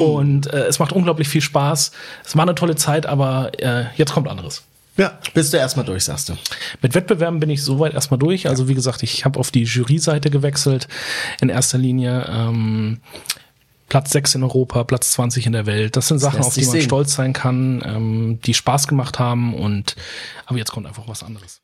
[0.00, 1.92] und äh, es macht unglaublich viel Spaß.
[2.24, 4.62] Es war eine tolle Zeit, aber äh, jetzt kommt anderes.
[4.96, 5.18] Ja.
[5.34, 6.36] Bist du erstmal durch, sagst du.
[6.80, 8.48] Mit Wettbewerben bin ich soweit erstmal durch.
[8.48, 10.88] Also wie gesagt, ich habe auf die Jury-Seite gewechselt.
[11.40, 13.00] In erster Linie ähm,
[13.88, 15.96] Platz 6 in Europa, Platz 20 in der Welt.
[15.96, 16.82] Das sind Sachen, lässt auf die man sehen.
[16.82, 19.54] stolz sein kann, ähm, die Spaß gemacht haben.
[19.54, 19.96] Und
[20.46, 21.60] aber jetzt kommt einfach was anderes.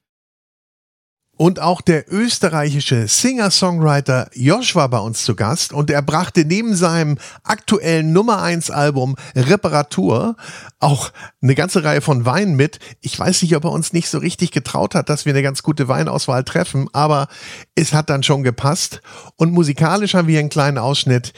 [1.39, 6.77] Und auch der österreichische Singer-Songwriter Josh war bei uns zu Gast und er brachte neben
[6.77, 10.37] seinem aktuellen Nummer 1 Album Reparatur
[10.79, 11.11] auch
[11.41, 12.81] eine ganze Reihe von Weinen mit.
[13.01, 15.63] Ich weiß nicht, ob er uns nicht so richtig getraut hat, dass wir eine ganz
[15.63, 17.29] gute Weinauswahl treffen, aber
[17.75, 19.01] es hat dann schon gepasst.
[19.37, 21.33] Und musikalisch haben wir einen kleinen Ausschnitt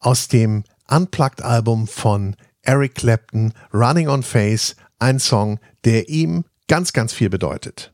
[0.00, 7.12] aus dem Unplugged-Album von Eric Clapton, Running on Face, ein Song, der ihm ganz, ganz
[7.12, 7.92] viel bedeutet.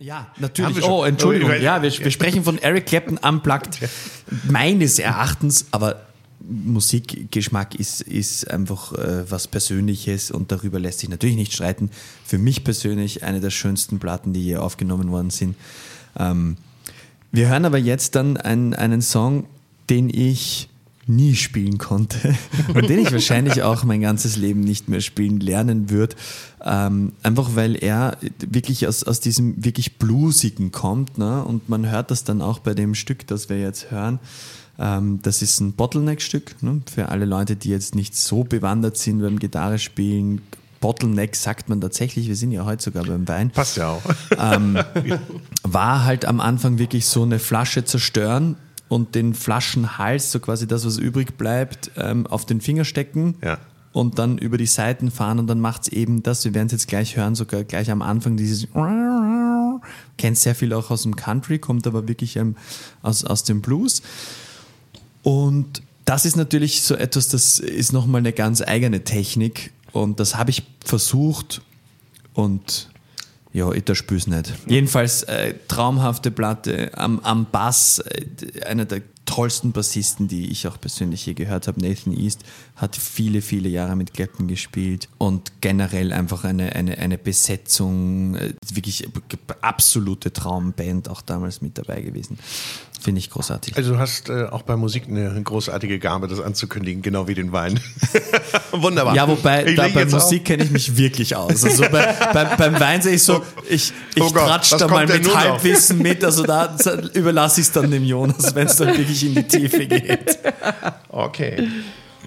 [0.00, 0.78] Ja, natürlich.
[0.78, 0.90] schon.
[0.90, 1.50] Oh, Entschuldigung.
[1.50, 3.78] Oh, Ja, wir, wir sprechen von Eric Clapton unplugged.
[4.48, 6.06] Meines Erachtens, aber
[6.40, 11.90] Musikgeschmack ist, ist einfach äh, was Persönliches und darüber lässt sich natürlich nicht streiten.
[12.24, 15.56] Für mich persönlich eine der schönsten Platten, die je aufgenommen worden sind.
[16.18, 16.56] Ähm,
[17.32, 19.46] wir hören aber jetzt dann einen, einen Song,
[19.90, 20.67] den ich
[21.08, 22.36] nie spielen konnte
[22.74, 26.16] und den ich wahrscheinlich auch mein ganzes Leben nicht mehr spielen lernen würde.
[26.64, 31.18] Ähm, einfach weil er wirklich aus, aus diesem wirklich Bluesigen kommt.
[31.18, 31.44] Ne?
[31.44, 34.18] Und man hört das dann auch bei dem Stück, das wir jetzt hören.
[34.78, 36.82] Ähm, das ist ein Bottleneck-Stück ne?
[36.92, 40.42] für alle Leute, die jetzt nicht so bewandert sind beim Gitarre spielen.
[40.80, 43.50] Bottleneck sagt man tatsächlich, wir sind ja heute sogar beim Wein.
[43.50, 44.02] Passt ja auch.
[44.38, 44.78] Ähm,
[45.62, 48.56] war halt am Anfang wirklich so eine Flasche zerstören
[48.88, 53.36] und den Flaschenhals, so quasi das, was übrig bleibt, ähm, auf den Finger stecken
[53.92, 56.72] und dann über die Seiten fahren und dann macht es eben das, wir werden es
[56.72, 58.68] jetzt gleich hören, sogar gleich am Anfang dieses
[60.16, 62.56] kennt sehr viel auch aus dem Country, kommt aber wirklich ähm,
[63.02, 64.02] aus, aus dem Blues.
[65.22, 70.36] Und das ist natürlich so etwas, das ist nochmal eine ganz eigene Technik und das
[70.36, 71.62] habe ich versucht
[72.34, 72.88] und
[73.52, 74.52] Ja, ich spür's nicht.
[74.66, 80.80] Jedenfalls äh, traumhafte Platte am, am Bass, äh, einer der tollsten Bassisten, die ich auch
[80.80, 81.80] persönlich je gehört habe.
[81.80, 82.44] Nathan East
[82.76, 88.54] hat viele, viele Jahre mit Clapton gespielt und generell einfach eine, eine, eine Besetzung, äh,
[88.72, 89.06] wirklich
[89.60, 92.38] absolute Traumband auch damals mit dabei gewesen.
[93.00, 93.76] Finde ich großartig.
[93.76, 97.52] Also du hast äh, auch bei Musik eine großartige Gabe, das anzukündigen, genau wie den
[97.52, 97.78] Wein.
[98.72, 99.14] Wunderbar.
[99.14, 100.12] Ja, wobei Ich da bei auf.
[100.12, 101.64] Musik kenne ich mich wirklich aus.
[101.64, 105.34] Also bei, beim, beim Wein sehe ich so, ich, ich Oh Gott, da mal mit?
[105.34, 106.24] Halbwissen mit.
[106.24, 106.76] Also da
[107.14, 110.38] überlasse ich es dann dem Jonas, wenn es dann wirklich in die Tiefe geht.
[111.08, 111.68] Okay.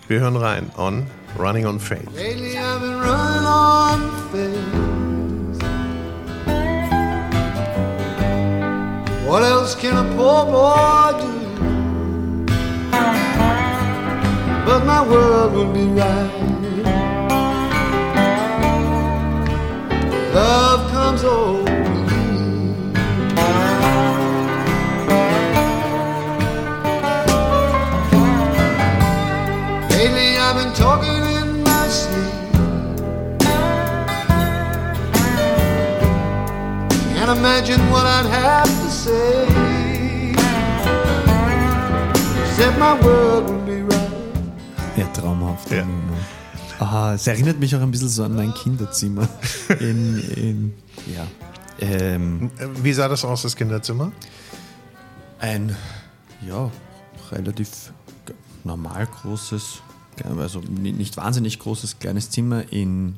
[0.08, 1.06] Wir hören rein on
[1.38, 2.06] Running on Faith.
[2.16, 4.91] Lately I've been running on faith.
[9.32, 11.32] What else can a poor boy do?
[14.66, 16.32] But my world will be right.
[20.34, 21.91] Love comes over
[37.32, 39.46] Can't imagine what I'd have to say.
[42.58, 44.98] Said my world would be right.
[44.98, 45.70] Ja, traumhaft.
[46.80, 49.30] Aha, es erinnert mich auch ein bisschen so an mein Kinderzimmer.
[49.80, 50.74] In, in,
[51.16, 51.26] ja.
[51.80, 52.52] Ähm,
[52.84, 54.12] Wie sah das aus, das Kinderzimmer?
[55.40, 55.74] Ein,
[56.46, 56.70] ja,
[57.32, 57.94] relativ
[58.66, 59.82] normal großes,
[60.38, 63.16] also ni- nicht wahnsinnig großes kleines Zimmer in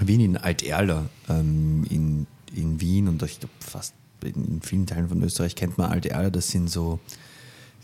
[0.00, 2.26] Wien, in Alterla, ähm, in,
[2.56, 3.94] in Wien und ich glaube fast
[4.24, 7.00] in, vielen Teilen von Österreich kennt man Alterla, das sind so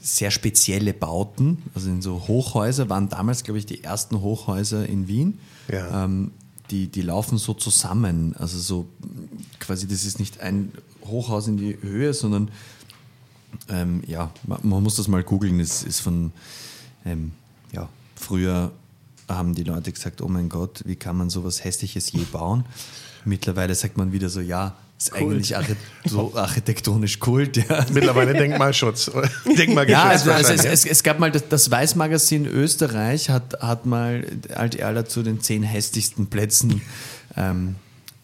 [0.00, 5.06] sehr spezielle Bauten, also in so Hochhäuser, waren damals, glaube ich, die ersten Hochhäuser in
[5.06, 5.38] Wien.
[5.70, 6.04] Ja.
[6.04, 6.32] Ähm,
[6.70, 8.34] die, die laufen so zusammen.
[8.36, 8.88] Also so
[9.60, 10.72] quasi, das ist nicht ein
[11.04, 12.50] Hochhaus in die Höhe, sondern
[13.68, 15.60] ähm, ja, man, man muss das mal googeln.
[15.60, 16.32] Es ist von,
[17.04, 17.32] ähm,
[17.72, 18.72] ja, früher
[19.28, 22.64] haben die Leute gesagt, oh mein Gott, wie kann man sowas Hässliches je bauen?
[23.24, 25.34] Mittlerweile sagt man wieder so, ja, ist Kult.
[25.34, 27.56] eigentlich archi so architektonisch Kult.
[27.56, 27.84] Ja.
[27.92, 29.10] Mittlerweile Denkmalschutz.
[29.46, 30.02] Denkmalgeschütz.
[30.02, 34.26] Ja, also, also es, es, es gab mal das, das Weiß-Magazin Österreich, hat, hat mal
[34.54, 36.82] Alt-Erla zu den zehn hässlichsten Plätzen
[37.36, 37.76] ähm,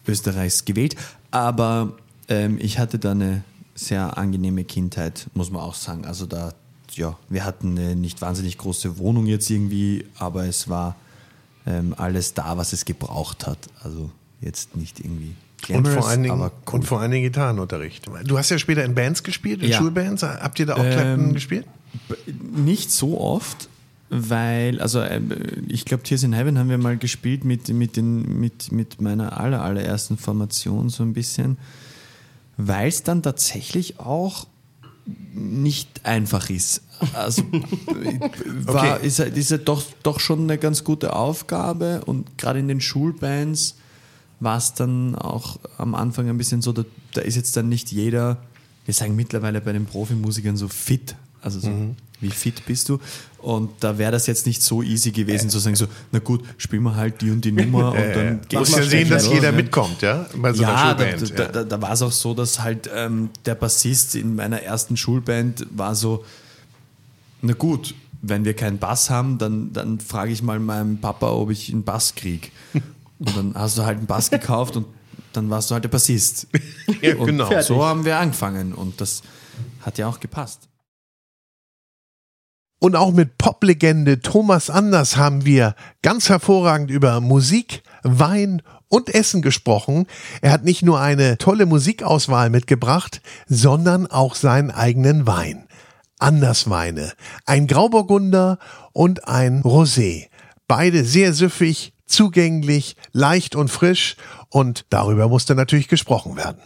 [0.07, 0.95] Österreichs gewählt.
[1.31, 1.97] Aber
[2.29, 3.43] ähm, ich hatte da eine
[3.75, 6.05] sehr angenehme Kindheit, muss man auch sagen.
[6.05, 6.53] Also da,
[6.91, 10.95] ja, wir hatten eine nicht wahnsinnig große Wohnung jetzt irgendwie, aber es war
[11.65, 13.59] ähm, alles da, was es gebraucht hat.
[13.83, 14.11] Also
[14.41, 15.35] jetzt nicht irgendwie.
[15.69, 18.07] Und vor, allen Dingen, aber und vor allen Dingen Gitarrenunterricht.
[18.25, 19.77] Du hast ja später in Bands gespielt, in Ja.
[19.77, 20.23] Schulbands.
[20.23, 21.65] Habt ihr da auch Ähm, gespielt?
[22.55, 23.67] Nicht so oft,
[24.09, 25.31] weil, also ähm,
[25.67, 29.39] ich glaube, Tears in Heaven haben wir mal gespielt mit, mit, den, mit, mit meiner
[29.39, 31.57] aller, allerersten Formation so ein bisschen,
[32.57, 34.47] weil es dann tatsächlich auch
[35.33, 36.83] nicht einfach ist.
[37.13, 37.43] Also
[38.65, 39.05] war, Okay.
[39.07, 43.75] ist, ist ja doch, doch schon eine ganz gute Aufgabe und gerade in den Schulbands
[44.39, 46.83] war es dann auch am Anfang ein bisschen so, da,
[47.13, 48.37] da ist jetzt dann nicht jeder,
[48.85, 51.95] wir sagen mittlerweile bei den Profimusikern so fit, also so, Mhm.
[52.21, 52.99] wie fit bist du?
[53.41, 56.83] Und da wäre das jetzt nicht so easy gewesen zu sagen so, na gut, spielen
[56.83, 59.25] wir halt die und die Nummer Äh, und dann äh, geht's muss ja sehen, dass
[59.25, 59.57] los, jeder ne?
[59.57, 61.51] mitkommt, ja, bei so einer ja, Schulband, Da, ja.
[61.51, 65.65] da, da war es auch so, dass halt ähm, der Bassist in meiner ersten Schulband
[65.71, 66.25] war so,
[67.41, 71.51] na gut, wenn wir keinen Bass haben, dann, dann frage ich mal meinem Papa, ob
[71.51, 72.51] ich einen Bass krieg.
[73.19, 74.87] Und dann hast du halt einen Bass gekauft und
[75.33, 76.47] dann warst du halt der Bassist.
[77.01, 77.61] Ja, und genau.
[77.61, 79.21] so haben wir angefangen und das
[79.81, 80.67] hat ja auch gepasst.
[82.79, 89.41] Und auch mit Poplegende Thomas Anders haben wir ganz hervorragend über Musik, Wein und Essen
[89.41, 90.07] gesprochen.
[90.41, 95.67] Er hat nicht nur eine tolle Musikauswahl mitgebracht, sondern auch seinen eigenen Wein.
[96.19, 97.13] Andersweine,
[97.45, 98.59] ein Grauburgunder
[98.93, 100.27] und ein Rosé.
[100.67, 104.15] Beide sehr süffig, zugänglich, leicht und frisch
[104.49, 106.61] und darüber musste natürlich gesprochen werden.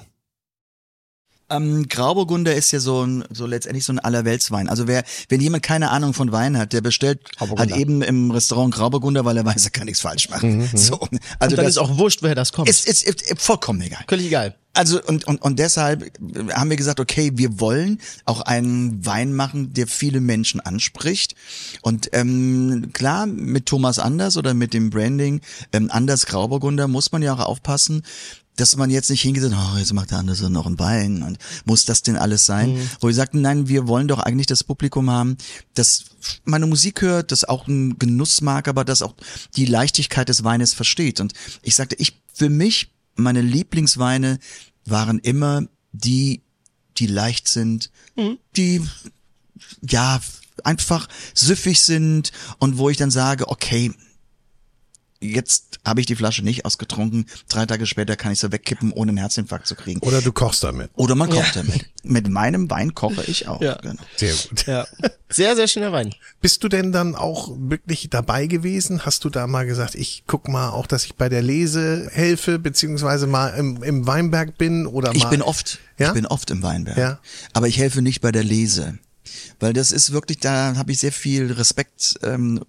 [1.49, 4.69] Ähm, Grauburgunder ist ja so ein, so letztendlich so ein Allerweltswein.
[4.69, 8.73] Also wer, wenn jemand keine Ahnung von Wein hat, der bestellt halt eben im Restaurant
[8.73, 10.57] Grauburgunder, weil er weiß, er kann nichts falsch machen.
[10.57, 10.77] Mhm, mhm.
[10.77, 12.69] So, Und dann ist auch wurscht, woher das kommt.
[12.69, 14.03] Ist, ist, ist vollkommen egal.
[14.07, 14.55] Völlig egal.
[14.75, 16.11] Also und, und, und deshalb
[16.53, 21.35] haben wir gesagt, okay, wir wollen auch einen Wein machen, der viele Menschen anspricht.
[21.83, 25.41] Und ähm, klar, mit Thomas Anders oder mit dem Branding
[25.73, 28.01] ähm, Anders Grauburgunder muss man ja auch aufpassen,
[28.55, 31.37] dass man jetzt nicht hingeht und oh, jetzt macht der Anders noch einen Wein und
[31.65, 32.73] muss das denn alles sein?
[32.73, 32.89] Mhm.
[32.99, 35.37] Wo wir sagten, nein, wir wollen doch eigentlich das Publikum haben,
[35.73, 36.05] das
[36.45, 39.15] meine Musik hört, das auch einen Genuss mag, aber das auch
[39.55, 41.19] die Leichtigkeit des Weines versteht.
[41.19, 44.39] Und ich sagte, ich für mich meine Lieblingsweine
[44.85, 46.41] waren immer die,
[46.97, 47.91] die leicht sind,
[48.55, 48.81] die
[49.81, 50.19] ja
[50.63, 53.91] einfach süffig sind und wo ich dann sage, okay,
[55.23, 59.09] jetzt habe ich die Flasche nicht ausgetrunken, drei Tage später kann ich sie wegkippen, ohne
[59.09, 59.99] einen Herzinfarkt zu kriegen.
[60.01, 60.91] Oder du kochst damit.
[60.95, 61.61] Oder man kocht Ja.
[61.63, 61.85] damit.
[62.03, 63.61] Mit meinem Wein koche ich auch.
[63.61, 63.75] Ja.
[63.81, 64.01] Genau.
[64.17, 64.65] Sehr gut.
[64.67, 64.85] Ja.
[65.29, 66.13] Sehr, sehr schöner Wein.
[66.41, 69.05] Bist du denn dann auch wirklich dabei gewesen?
[69.05, 72.59] Hast du da mal gesagt, ich guck mal auch, dass ich bei der Lese helfe,
[72.59, 75.29] beziehungsweise mal im, im Weinberg bin oder Ich mal.
[75.29, 76.09] bin oft, Ja?
[76.09, 76.97] ich bin oft im Weinberg.
[76.97, 77.19] Ja.
[77.53, 78.99] Aber ich helfe nicht bei der Lese.
[79.59, 82.61] Weil das ist wirklich, da habe ich sehr viel Respekt ähm,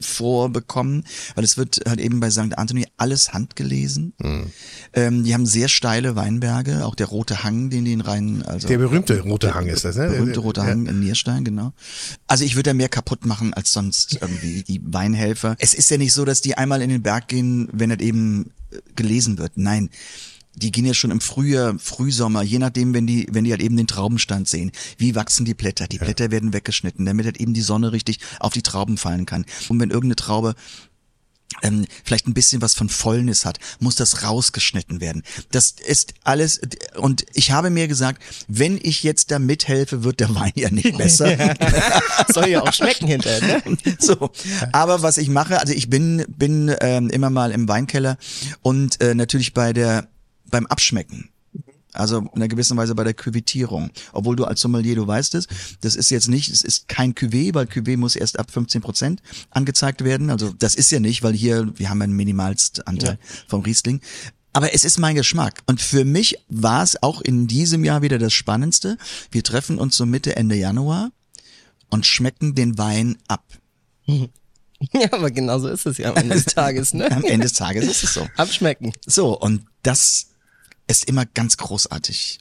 [0.00, 2.56] vorbekommen, weil es wird halt eben bei St.
[2.56, 4.14] Anthony alles handgelesen.
[4.20, 4.46] Hm.
[4.92, 8.68] Ähm, die haben sehr steile Weinberge, auch der rote Hang, den die in Rhein, also
[8.68, 10.08] Der berühmte rote Hang ist das, ne?
[10.08, 10.66] berühmte rote Ja.
[10.66, 11.72] Hang in Nierstein, genau.
[12.26, 15.56] Also ich würde da mehr kaputt machen als sonst irgendwie die Weinhelfer.
[15.58, 18.50] Es ist ja nicht so, dass die einmal in den Berg gehen, wenn es eben
[18.70, 19.52] äh, gelesen wird.
[19.56, 19.90] Nein.
[20.54, 23.76] Die gehen ja schon im Frühjahr, Frühsommer, je nachdem, wenn die, wenn die halt eben
[23.76, 24.72] den Traubenstand sehen.
[24.98, 25.86] Wie wachsen die Blätter?
[25.86, 29.46] Die Blätter werden weggeschnitten, damit halt eben die Sonne richtig auf die Trauben fallen kann.
[29.68, 30.54] Und wenn irgendeine Traube
[31.62, 35.22] ähm, vielleicht ein bisschen was von Fäulnis hat, muss das rausgeschnitten werden.
[35.50, 36.60] Das ist alles,
[36.96, 40.96] und ich habe mir gesagt, wenn ich jetzt da mithelfe, wird der Wein ja nicht
[40.96, 41.36] besser.
[42.32, 43.76] Soll ja auch schmecken hinterher, ne?
[43.98, 44.30] So,
[44.72, 48.16] aber was ich mache, also ich bin bin ähm, immer mal im Weinkeller
[48.62, 50.08] und äh, natürlich bei der
[50.50, 51.30] beim Abschmecken.
[51.92, 53.90] Also in einer gewissen Weise bei der Küvitierung.
[54.12, 55.48] Obwohl du als Sommelier, du weißt es,
[55.80, 59.22] das ist jetzt nicht, es ist kein Cuvée, weil Cuvée muss erst ab 15 Prozent
[59.50, 60.30] angezeigt werden.
[60.30, 64.00] Also das ist ja nicht, weil hier, wir haben einen Minimalstanteil vom Riesling.
[64.52, 65.62] Aber es ist mein Geschmack.
[65.66, 68.96] Und für mich war es auch in diesem Jahr wieder das Spannendste.
[69.30, 71.10] Wir treffen uns so Mitte, Ende Januar
[71.88, 73.44] und schmecken den Wein ab.
[74.94, 77.10] Ja, aber genau so ist es ja am Ende des Tages, ne?
[77.10, 78.26] Am Ende des Tages ist es so.
[78.38, 78.94] Abschmecken.
[79.04, 80.29] So, und das
[80.90, 82.38] ist immer ganz großartig.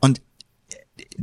[0.00, 0.20] Und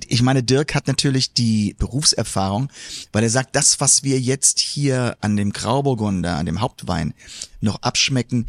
[0.07, 2.69] ich meine, Dirk hat natürlich die Berufserfahrung,
[3.11, 7.13] weil er sagt, das, was wir jetzt hier an dem Grauburgunder, an dem Hauptwein
[7.61, 8.47] noch abschmecken,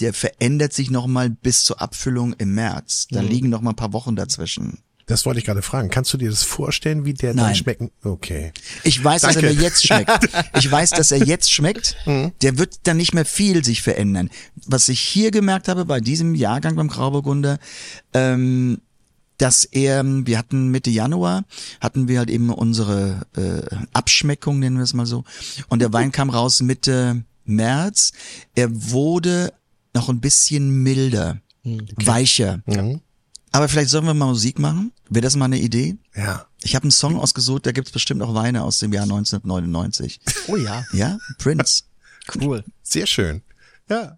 [0.00, 3.06] der verändert sich nochmal bis zur Abfüllung im März.
[3.10, 3.28] Da Mhm.
[3.28, 4.78] liegen noch mal ein paar Wochen dazwischen.
[5.10, 5.90] Das wollte ich gerade fragen.
[5.90, 7.56] Kannst du dir das vorstellen, wie der dann Nein.
[7.56, 7.90] schmecken?
[8.04, 8.52] Okay.
[8.84, 9.56] Ich weiß, dass er Danke.
[9.56, 10.28] mir jetzt schmeckt.
[10.56, 11.96] Ich weiß, dass er jetzt schmeckt.
[12.42, 14.30] Der wird dann nicht mehr viel sich verändern.
[14.66, 17.58] Was ich hier gemerkt habe bei diesem Jahrgang beim Grauburgunder,
[18.14, 18.80] ähm,
[19.38, 21.44] dass er, wir hatten Mitte Januar,
[21.80, 25.24] hatten wir halt eben unsere äh, Abschmeckung, nennen wir es mal so.
[25.68, 28.12] Und der Wein kam raus Mitte März.
[28.54, 29.52] Er wurde
[29.94, 31.40] noch ein bisschen milder,
[31.96, 32.60] weicher.
[33.52, 34.92] Aber vielleicht sollen wir mal Musik machen?
[35.08, 35.96] Wäre das mal eine Idee?
[36.14, 36.46] Ja.
[36.62, 40.20] Ich habe einen Song ausgesucht, da gibt's bestimmt auch Weine aus dem Jahr 1999.
[40.48, 40.84] Oh ja.
[40.92, 41.84] Ja, Prince.
[42.34, 42.64] Cool.
[42.82, 43.42] Sehr schön.
[43.88, 44.16] Ja.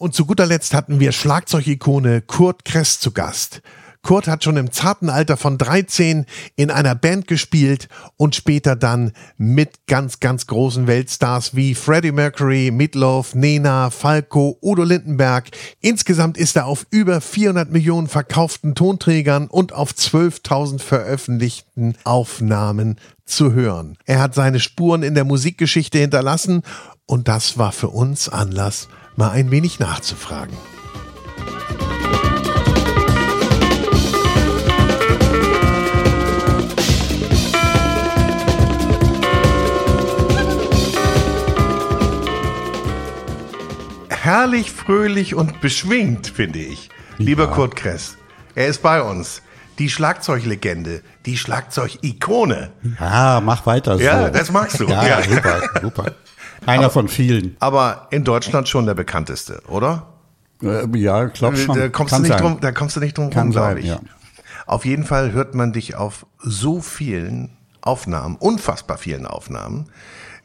[0.00, 3.62] Und zu guter Letzt hatten wir Schlagzeugikone Kurt Kress zu Gast.
[4.02, 6.24] Kurt hat schon im zarten Alter von 13
[6.54, 12.70] in einer Band gespielt und später dann mit ganz, ganz großen Weltstars wie Freddie Mercury,
[12.70, 15.50] Meatloaf, Nena, Falco, Udo Lindenberg.
[15.80, 23.52] Insgesamt ist er auf über 400 Millionen verkauften Tonträgern und auf 12.000 veröffentlichten Aufnahmen zu
[23.52, 23.98] hören.
[24.06, 26.62] Er hat seine Spuren in der Musikgeschichte hinterlassen
[27.04, 28.88] und das war für uns Anlass,
[29.18, 30.56] mal ein wenig nachzufragen.
[44.10, 46.90] Herrlich, fröhlich und beschwingt, finde ich.
[47.18, 48.16] Lieber Kurt Kress.
[48.54, 49.42] Er ist bei uns.
[49.78, 52.72] die Schlagzeuglegende, die Schlagzeugikone.
[52.98, 54.02] Ja, mach weiter so.
[54.02, 54.88] Ja, das magst du.
[54.88, 55.22] Ja, Ja.
[55.22, 56.14] super, super.
[56.68, 57.56] Einer von vielen.
[57.60, 60.06] Aber in Deutschland schon der bekannteste, oder?
[60.62, 61.76] Äh, Ja, ich glaube schon.
[61.78, 62.46] Da kommst, Kann du nicht sein.
[62.46, 63.86] drum, da kommst du nicht drum Kann rum, ich.
[63.86, 64.00] ja.
[64.66, 67.50] Auf jeden Fall hört man dich auf so vielen
[67.80, 69.86] Aufnahmen, unfassbar vielen Aufnahmen.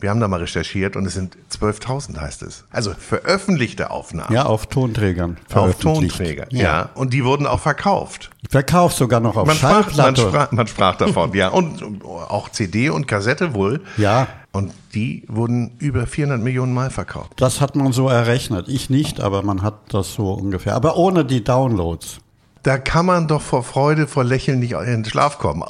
[0.03, 2.65] Wir haben da mal recherchiert und es sind 12.000 heißt es.
[2.71, 4.33] Also veröffentlichte Aufnahmen.
[4.33, 5.37] Ja, auf Tonträgern.
[5.45, 6.17] Auf veröffentlicht.
[6.17, 6.89] Tonträger, ja.
[6.95, 8.29] Und die wurden auch verkauft.
[8.49, 11.47] Verkauft sogar noch auf Man sprach, man, sprach, man sprach davon, ja.
[11.47, 13.79] Und, und auch CD und Kassette wohl.
[13.95, 14.27] Ja.
[14.51, 17.31] Und die wurden über 400 Millionen Mal verkauft.
[17.37, 18.67] Das hat man so errechnet.
[18.67, 20.75] Ich nicht, aber man hat das so ungefähr.
[20.75, 22.17] Aber ohne die Downloads.
[22.63, 25.63] Da kann man doch vor Freude, vor Lächeln nicht in den Schlaf kommen.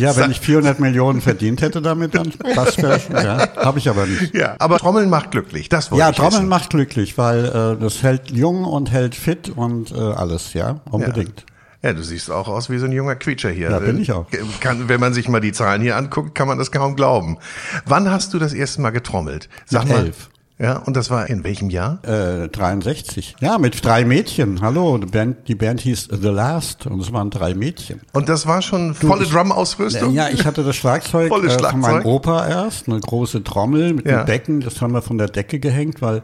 [0.00, 3.88] Ja, wenn ich 400 Millionen verdient hätte damit, dann das wäre schon, ja, habe ich
[3.88, 4.34] aber nicht.
[4.34, 6.48] Ja, aber Trommeln macht glücklich, das wollte Ja, ich Trommeln wissen.
[6.48, 11.44] macht glücklich, weil äh, das hält jung und hält fit und äh, alles, ja, unbedingt.
[11.82, 13.70] Ja, du siehst auch aus wie so ein junger Quietscher hier.
[13.70, 14.26] Ja, bin ich auch.
[14.60, 17.38] Kann, wenn man sich mal die Zahlen hier anguckt, kann man das kaum glauben.
[17.86, 19.48] Wann hast du das erste Mal getrommelt?
[19.64, 20.04] Sag Mit mal.
[20.04, 20.28] elf.
[20.60, 21.98] Ja, und das war in welchem Jahr?
[22.04, 23.36] Äh, 63.
[23.40, 24.60] Ja, mit drei Mädchen.
[24.60, 28.00] Hallo, die Band, die Band hieß The Last und es waren drei Mädchen.
[28.12, 30.12] Und das war schon volle Drum-Ausrüstung?
[30.12, 32.12] Ja, ich hatte das Schlagzeug, Volles äh, von meinem Schlagzeug.
[32.12, 34.18] Opa erst, eine große Trommel mit Ja.
[34.18, 36.22] einem Becken, das haben wir von der Decke gehängt, weil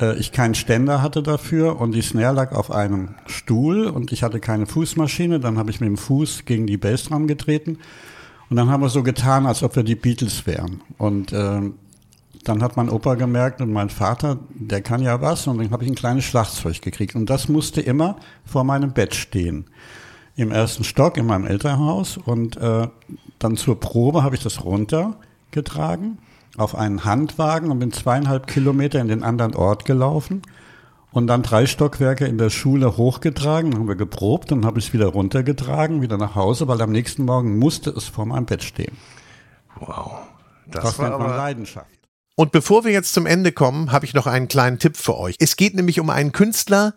[0.00, 4.22] äh, ich keinen Ständer hatte dafür und die Snare lag auf einem Stuhl und ich
[4.22, 7.78] hatte keine Fußmaschine, dann habe ich mit dem Fuß gegen die Bassdrum getreten
[8.50, 11.74] und dann haben wir so getan, als ob wir die Beatles wären und ähm,
[12.44, 15.84] dann hat mein Opa gemerkt und mein Vater, der kann ja was und dann habe
[15.84, 19.66] ich ein kleines Schlagzeug gekriegt und das musste immer vor meinem Bett stehen
[20.36, 22.88] im ersten Stock in meinem Elternhaus und äh,
[23.38, 26.18] dann zur Probe habe ich das runtergetragen
[26.56, 30.42] auf einen Handwagen und bin zweieinhalb Kilometer in den anderen Ort gelaufen
[31.12, 34.88] und dann drei Stockwerke in der Schule hochgetragen, dann haben wir geprobt, dann habe ich
[34.88, 38.64] es wieder runtergetragen, wieder nach Hause, weil am nächsten Morgen musste es vor meinem Bett
[38.64, 38.96] stehen.
[39.78, 40.18] Wow.
[40.66, 41.93] Das, war nennt man aber- Leidenschaft.
[42.36, 45.36] Und bevor wir jetzt zum Ende kommen, habe ich noch einen kleinen Tipp für euch.
[45.38, 46.94] Es geht nämlich um einen Künstler,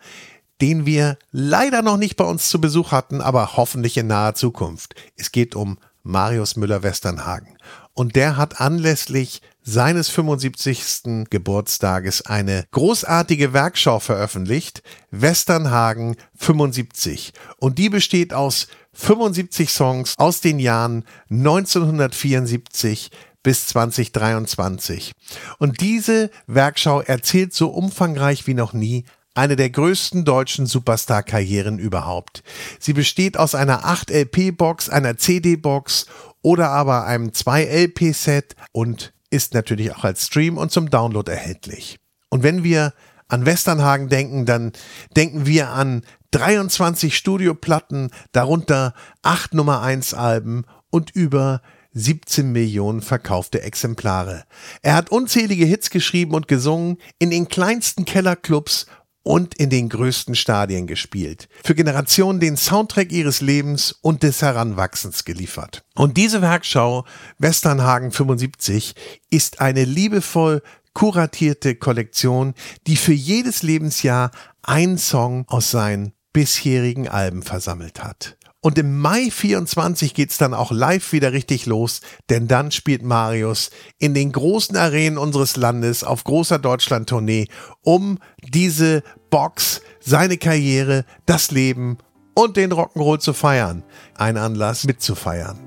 [0.60, 4.96] den wir leider noch nicht bei uns zu Besuch hatten, aber hoffentlich in naher Zukunft.
[5.16, 7.56] Es geht um Marius Müller-Westernhagen.
[7.94, 11.26] Und der hat anlässlich seines 75.
[11.30, 17.32] Geburtstages eine großartige Werkschau veröffentlicht, Westernhagen 75.
[17.58, 23.10] Und die besteht aus 75 Songs aus den Jahren 1974
[23.42, 25.12] bis 2023.
[25.58, 32.42] Und diese Werkschau erzählt so umfangreich wie noch nie eine der größten deutschen Superstar-Karrieren überhaupt.
[32.80, 36.06] Sie besteht aus einer 8-LP-Box, einer CD-Box
[36.42, 41.98] oder aber einem 2-LP-Set und ist natürlich auch als Stream und zum Download erhältlich.
[42.30, 42.94] Und wenn wir
[43.28, 44.72] an Westernhagen denken, dann
[45.14, 51.62] denken wir an 23 Studioplatten, darunter 8 Nummer 1 Alben und über
[51.98, 54.44] 17 Millionen verkaufte Exemplare.
[54.82, 58.86] Er hat unzählige Hits geschrieben und gesungen, in den kleinsten Kellerclubs
[59.22, 61.48] und in den größten Stadien gespielt.
[61.62, 65.84] Für Generationen den Soundtrack ihres Lebens und des Heranwachsens geliefert.
[65.94, 67.04] Und diese Werkschau
[67.38, 68.94] Westernhagen 75
[69.28, 70.62] ist eine liebevoll
[70.94, 72.54] kuratierte Kollektion,
[72.86, 74.30] die für jedes Lebensjahr
[74.62, 78.38] einen Song aus seinen bisherigen Alben versammelt hat.
[78.60, 83.70] Und im Mai 24 geht's dann auch live wieder richtig los, denn dann spielt Marius
[83.98, 87.46] in den großen Arenen unseres Landes auf großer Deutschland-Tournee,
[87.82, 91.98] um diese Box, seine Karriere, das Leben
[92.34, 93.84] und den Rock'n'Roll zu feiern.
[94.16, 95.58] Ein Anlass mitzufeiern.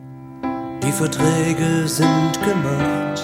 [0.84, 3.22] Die Verträge sind gemacht.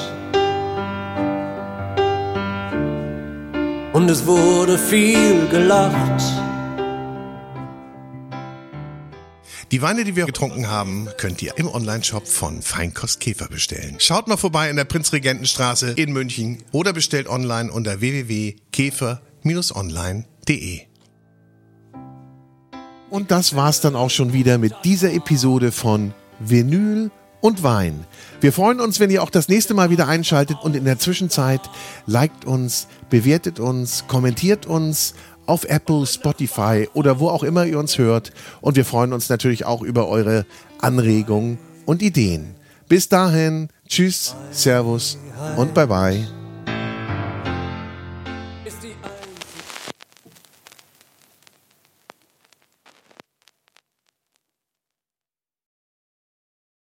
[3.92, 6.47] Und es wurde viel gelacht.
[9.72, 13.98] Die Weine, die wir getrunken haben, könnt ihr im Onlineshop von Feinkost Käfer bestellen.
[14.00, 20.82] Schaut mal vorbei in der Prinzregentenstraße in München oder bestellt online unter www.käfer-online.de.
[23.10, 27.12] Und das war's dann auch schon wieder mit dieser Episode von Vinyl
[27.42, 28.06] und Wein.
[28.40, 31.60] Wir freuen uns, wenn ihr auch das nächste Mal wieder einschaltet und in der Zwischenzeit
[32.06, 35.14] liked uns, bewertet uns, kommentiert uns
[35.48, 38.32] auf Apple, Spotify oder wo auch immer ihr uns hört.
[38.62, 40.46] Und wir freuen uns natürlich auch über eure
[40.80, 42.56] Anregungen und Ideen.
[42.88, 45.18] Bis dahin, tschüss, servus
[45.58, 46.47] und bye bye.